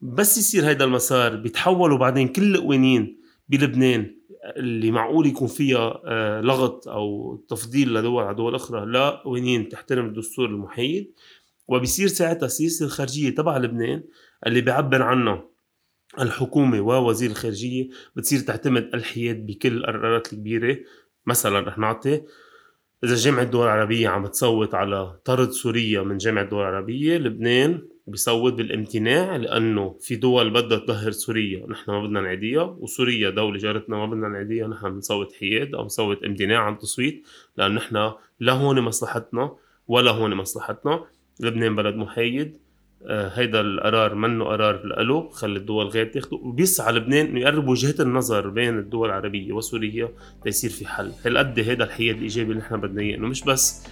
بس 0.00 0.38
يصير 0.38 0.70
هذا 0.70 0.84
المسار 0.84 1.36
بيتحولوا 1.36 1.98
بعدين 1.98 2.28
كل 2.28 2.54
القوانين 2.54 3.20
بلبنان 3.48 4.14
اللي 4.56 4.90
معقول 4.90 5.26
يكون 5.26 5.48
فيها 5.48 6.00
آه، 6.04 6.40
لغط 6.40 6.88
أو 6.88 7.36
تفضيل 7.48 7.94
لدول 7.94 8.24
على 8.24 8.34
دول 8.34 8.54
أخرى 8.54 8.86
لا 8.86 9.10
قوانين 9.10 9.68
تحترم 9.68 10.06
الدستور 10.06 10.46
المحايد. 10.46 11.12
وبصير 11.68 12.08
ساعتها 12.08 12.46
السياسة 12.46 12.86
الخارجية 12.86 13.30
تبع 13.30 13.58
لبنان 13.58 14.02
اللي 14.46 14.60
بيعبر 14.60 15.02
عنها 15.02 15.44
الحكومة 16.20 16.80
ووزير 16.80 17.30
الخارجية 17.30 17.88
بتصير 18.16 18.40
تعتمد 18.40 18.90
الحياد 18.94 19.46
بكل 19.46 19.76
القرارات 19.76 20.32
الكبيرة. 20.32 20.78
مثلا 21.26 21.60
رح 21.60 21.78
نعطي 21.78 22.22
إذا 23.04 23.14
جامعة 23.14 23.42
الدول 23.42 23.66
العربية 23.66 24.08
عم 24.08 24.26
تصوت 24.26 24.74
على 24.74 25.18
طرد 25.24 25.50
سوريا 25.50 26.02
من 26.02 26.16
جامعة 26.16 26.42
الدول 26.42 26.60
العربية 26.60 27.16
لبنان 27.18 27.82
بيصوت 28.06 28.52
بالامتناع 28.52 29.36
لأنه 29.36 29.96
في 30.00 30.16
دول 30.16 30.50
بدها 30.50 30.78
تظهر 30.78 31.10
سوريا 31.10 31.66
نحن 31.68 31.90
ما 31.90 32.02
بدنا 32.02 32.20
نعديها 32.20 32.62
وسوريا 32.62 33.30
دولة 33.30 33.58
جارتنا 33.58 33.96
ما 33.96 34.06
بدنا 34.06 34.28
نعديها 34.28 34.66
نحن 34.66 34.90
بنصوت 34.90 35.32
حياد 35.32 35.74
أو 35.74 35.82
بنصوت 35.82 36.24
امتناع 36.24 36.60
عن 36.60 36.78
تصويت 36.78 37.26
لأن 37.56 37.74
نحن 37.74 38.12
لا 38.40 38.52
هون 38.52 38.80
مصلحتنا 38.80 39.56
ولا 39.88 40.10
هون 40.10 40.34
مصلحتنا. 40.34 41.04
لبنان 41.40 41.76
بلد 41.76 41.94
محايد. 41.94 42.58
هيدا 43.06 43.60
القرار 43.60 44.14
منه 44.14 44.44
قرار 44.44 45.02
له 45.02 45.28
خلي 45.28 45.58
الدول 45.58 45.86
غير 45.86 46.06
تاخده. 46.06 46.36
وبيسعى 46.36 46.92
لبنان 46.92 47.26
إنه 47.26 47.40
يقرب 47.40 47.68
وجهات 47.68 48.00
النظر 48.00 48.48
بين 48.48 48.78
الدول 48.78 49.08
العربية 49.08 49.52
وسوريا 49.52 50.08
ليصير 50.46 50.70
في 50.70 50.86
حل. 50.86 51.12
هالقد 51.24 51.58
هيدا 51.58 51.84
الحياد 51.84 52.16
الإيجابي 52.16 52.52
اللي 52.52 52.62
نحن 52.62 52.76
بدنا 52.76 53.02
إياه. 53.02 53.16
إنه 53.16 53.26
مش 53.28 53.44
بس 53.44 53.86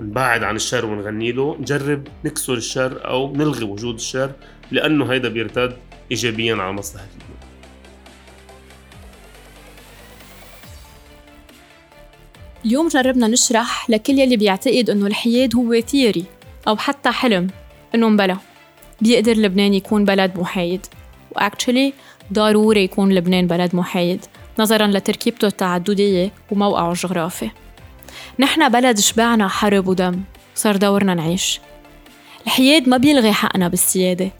نبعد 0.00 0.42
عن 0.42 0.56
الشر 0.56 0.86
ونغني 0.86 1.32
له 1.32 1.56
نجرب 1.60 2.08
نكسر 2.24 2.54
الشر 2.54 3.08
أو 3.08 3.36
نلغي 3.36 3.64
وجود 3.64 3.94
الشر 3.94 4.30
لأنه 4.70 5.12
هيدا 5.12 5.28
بيرتد 5.28 5.76
ايجابيا 6.10 6.54
على 6.54 6.72
مصلحة 6.72 7.04
لبنان 7.04 7.42
اليوم 12.64 12.88
جربنا 12.88 13.28
نشرح 13.28 13.90
لكل 13.90 14.18
يلي 14.18 14.36
بيعتقد 14.36 14.90
إنه 14.90 15.06
الحياد 15.06 15.56
هو 15.56 15.80
ثيوري 15.80 16.24
أو 16.68 16.76
حتى 16.76 17.10
حلم 17.10 17.46
إنه 17.94 18.08
مبلا 18.08 18.36
بيقدر 19.02 19.32
لبنان 19.32 19.74
يكون 19.74 20.04
بلد 20.04 20.38
محايد. 20.38 20.86
واكشلي 21.36 21.92
ضروري 22.32 22.84
يكون 22.84 23.12
لبنان 23.12 23.46
بلد 23.46 23.76
محايد 23.76 24.24
نظرا 24.58 24.86
لتركيبته 24.86 25.46
التعددية 25.46 26.32
وموقعه 26.50 26.90
الجغرافي. 26.90 27.50
نحن 28.38 28.68
بلد 28.68 28.98
شبعنا 28.98 29.48
حرب 29.48 29.88
ودم 29.88 30.20
صار 30.54 30.76
دورنا 30.76 31.14
نعيش. 31.14 31.60
الحياد 32.46 32.88
ما 32.88 32.96
بيلغي 32.96 33.32
حقنا 33.32 33.68
بالسيادة. 33.68 34.30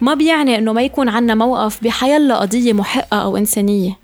ما 0.00 0.14
بيعني 0.14 0.58
إنه 0.58 0.72
ما 0.72 0.82
يكون 0.82 1.08
عنا 1.08 1.34
موقف 1.34 1.84
بحيلا 1.84 2.36
قضية 2.38 2.72
محقة 2.72 3.22
أو 3.22 3.36
إنسانية. 3.36 3.98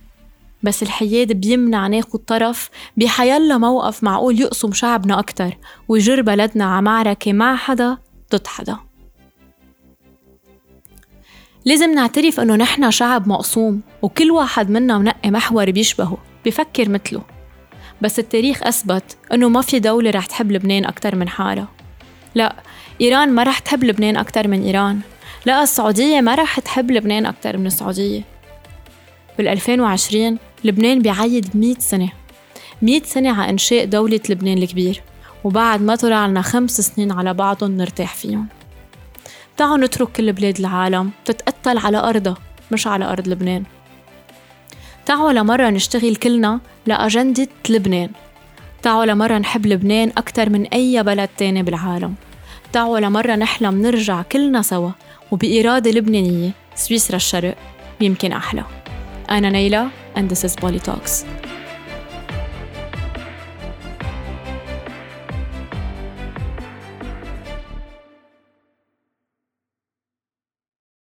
بس 0.63 0.83
الحياد 0.83 1.33
بيمنع 1.33 1.87
ناخد 1.87 2.19
طرف 2.19 2.71
بحيلا 2.97 3.59
موقف 3.59 4.05
معقول 4.05 4.41
يقسم 4.41 4.73
شعبنا 4.73 5.19
أكتر 5.19 5.57
ويجر 5.89 6.23
بلدنا 6.23 6.65
على 6.65 6.83
معركة 6.83 7.33
مع 7.33 7.57
حدا 7.57 7.99
ضد 8.33 8.47
حدا. 8.47 8.77
لازم 11.65 11.95
نعترف 11.95 12.41
إنه 12.41 12.57
نحن 12.57 12.91
شعب 12.91 13.29
مقسوم 13.29 13.81
وكل 14.03 14.31
واحد 14.31 14.71
منا 14.71 14.99
منقي 14.99 15.31
محور 15.31 15.71
بيشبهه 15.71 16.19
بفكر 16.47 16.89
مثله. 16.89 17.23
بس 18.03 18.19
التاريخ 18.19 18.63
أثبت 18.63 19.17
إنه 19.33 19.49
ما 19.49 19.61
في 19.61 19.79
دولة 19.79 20.11
رح 20.11 20.27
تحب 20.27 20.53
لبنان 20.53 20.85
أكتر 20.85 21.17
من 21.17 21.29
حالها 21.29 21.69
لا 22.35 22.57
إيران 23.01 23.29
ما 23.29 23.43
رح 23.43 23.59
تحب 23.59 23.85
لبنان 23.85 24.17
أكتر 24.17 24.49
من 24.49 24.63
إيران. 24.63 25.01
لا 25.47 25.63
السعودية 25.63 26.21
ما 26.21 26.35
رح 26.35 26.61
تحب 26.61 26.91
لبنان 26.91 27.27
أكتر 27.27 27.57
من 27.57 27.67
السعودية. 27.67 28.23
بال 29.39 29.49
2020 29.49 30.39
لبنان 30.65 31.03
بيعيد 31.03 31.57
100 31.57 31.75
سنة. 31.79 32.09
100 32.83 33.03
سنة 33.03 33.33
على 33.33 33.51
إنشاء 33.51 33.85
دولة 33.85 34.21
لبنان 34.29 34.59
الكبير 34.59 35.03
وبعد 35.45 35.83
ما 35.83 35.97
طلع 35.97 36.27
لنا 36.27 36.43
خمس 36.43 36.81
سنين 36.81 37.13
على 37.13 37.35
بعضهم 37.35 37.77
نرتاح 37.77 38.15
فيهم. 38.15 38.47
تعالوا 39.57 39.77
نترك 39.77 40.13
كل 40.13 40.33
بلاد 40.33 40.59
العالم 40.59 41.11
تتقتل 41.25 41.79
على 41.79 41.99
أرضها 41.99 42.37
مش 42.73 42.87
على 42.87 43.05
أرض 43.05 43.29
لبنان. 43.29 43.65
تعالوا 45.07 45.33
لمرة 45.33 45.71
نشتغل 45.71 46.17
كلنا 46.17 46.61
لأجندة 46.87 47.49
لبنان. 47.69 48.11
تعالوا 48.83 49.05
لمرة 49.05 49.39
نحب 49.39 49.67
لبنان 49.67 50.13
أكتر 50.17 50.51
من 50.51 50.67
أي 50.67 51.03
بلد 51.03 51.29
تاني 51.39 51.63
بالعالم. 51.63 52.15
تعالوا 52.73 53.01
لمرة 53.01 53.35
نحلم 53.35 53.83
نرجع 53.83 54.23
كلنا 54.23 54.63
سوا 54.63 54.91
وبإرادة 55.31 55.91
لبنانية 55.91 56.51
سويسرا 56.75 57.17
الشرق 57.17 57.57
يمكن 58.01 58.33
أحلى. 58.33 58.65
أنا 59.31 59.51
نيلة 59.51 59.89
and 60.17 60.23
this 60.33 60.45
is 60.45 60.57
Poly 60.57 60.81
Talks. 60.89 61.25